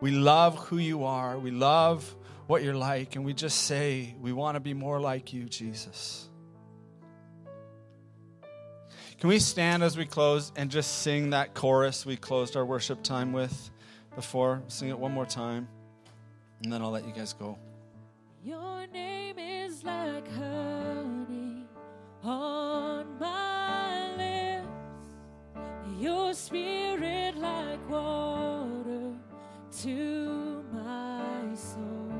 We 0.00 0.12
love 0.12 0.56
who 0.66 0.78
you 0.78 1.04
are. 1.04 1.36
We 1.36 1.50
love 1.50 2.14
what 2.46 2.62
you're 2.62 2.74
like. 2.74 3.16
And 3.16 3.24
we 3.24 3.34
just 3.34 3.62
say, 3.62 4.14
we 4.20 4.32
want 4.32 4.54
to 4.54 4.60
be 4.60 4.74
more 4.74 5.00
like 5.00 5.32
you, 5.32 5.44
Jesus. 5.44 6.27
Can 9.20 9.30
we 9.30 9.40
stand 9.40 9.82
as 9.82 9.96
we 9.98 10.06
close 10.06 10.52
and 10.54 10.70
just 10.70 11.00
sing 11.00 11.30
that 11.30 11.52
chorus 11.52 12.06
we 12.06 12.16
closed 12.16 12.56
our 12.56 12.64
worship 12.64 13.02
time 13.02 13.32
with 13.32 13.70
before? 14.14 14.62
Sing 14.68 14.90
it 14.90 14.98
one 14.98 15.10
more 15.10 15.26
time, 15.26 15.66
and 16.62 16.72
then 16.72 16.82
I'll 16.82 16.92
let 16.92 17.04
you 17.04 17.12
guys 17.12 17.32
go. 17.32 17.58
Your 18.44 18.86
name 18.86 19.36
is 19.40 19.82
like 19.82 20.32
honey 20.36 21.66
on 22.22 23.18
my 23.18 24.14
lips, 24.16 24.68
your 25.98 26.32
spirit 26.32 27.36
like 27.36 27.90
water 27.90 29.16
to 29.80 30.64
my 30.72 31.54
soul. 31.56 32.12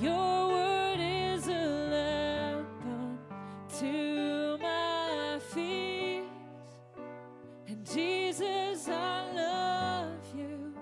Your 0.00 0.48
word 0.48 1.00
is 1.00 1.48
a 1.48 1.52
lamp 1.90 2.68
unto 2.82 4.35
Jesus, 7.96 8.90
I 8.90 9.32
love 9.32 10.20
you. 10.36 10.74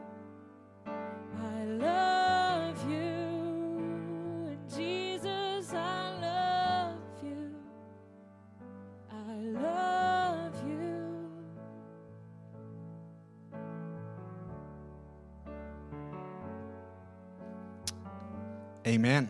I 0.84 1.64
love 1.64 2.90
you. 2.90 4.58
Jesus, 4.68 5.72
I 5.72 6.18
love 6.20 6.98
you. 7.22 7.54
I 9.12 9.36
love 9.36 10.54
you. 10.66 11.30
Amen. 18.88 19.28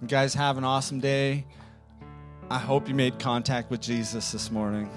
You 0.00 0.08
guys 0.08 0.34
have 0.34 0.58
an 0.58 0.64
awesome 0.64 0.98
day. 0.98 1.46
I 2.50 2.58
hope 2.58 2.88
you 2.88 2.94
made 2.96 3.20
contact 3.20 3.70
with 3.70 3.80
Jesus 3.80 4.32
this 4.32 4.50
morning. 4.50 4.90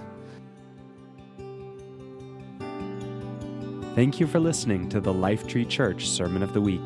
Thank 3.95 4.19
you 4.19 4.27
for 4.27 4.41
listening 4.41 4.89
to 4.89 4.99
the 4.99 5.13
Lifetree 5.13 5.69
Church 5.69 6.09
Sermon 6.09 6.43
of 6.43 6.51
the 6.51 6.59
Week. 6.59 6.85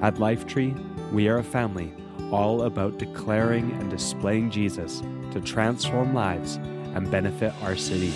At 0.00 0.14
Lifetree, 0.14 0.78
we 1.10 1.26
are 1.26 1.38
a 1.38 1.42
family 1.42 1.92
all 2.30 2.62
about 2.62 2.98
declaring 2.98 3.72
and 3.72 3.90
displaying 3.90 4.48
Jesus 4.48 5.02
to 5.32 5.40
transform 5.40 6.14
lives 6.14 6.54
and 6.94 7.10
benefit 7.10 7.52
our 7.62 7.74
city. 7.74 8.12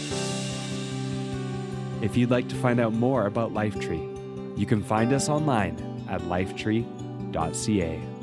If 2.03 2.16
you'd 2.16 2.31
like 2.31 2.49
to 2.51 2.55
find 2.55 2.79
out 2.79 2.92
more 2.92 3.27
about 3.27 3.53
Lifetree, 3.53 4.57
you 4.57 4.64
can 4.64 4.81
find 4.81 5.12
us 5.12 5.29
online 5.29 6.05
at 6.09 6.20
lifetree.ca. 6.20 8.15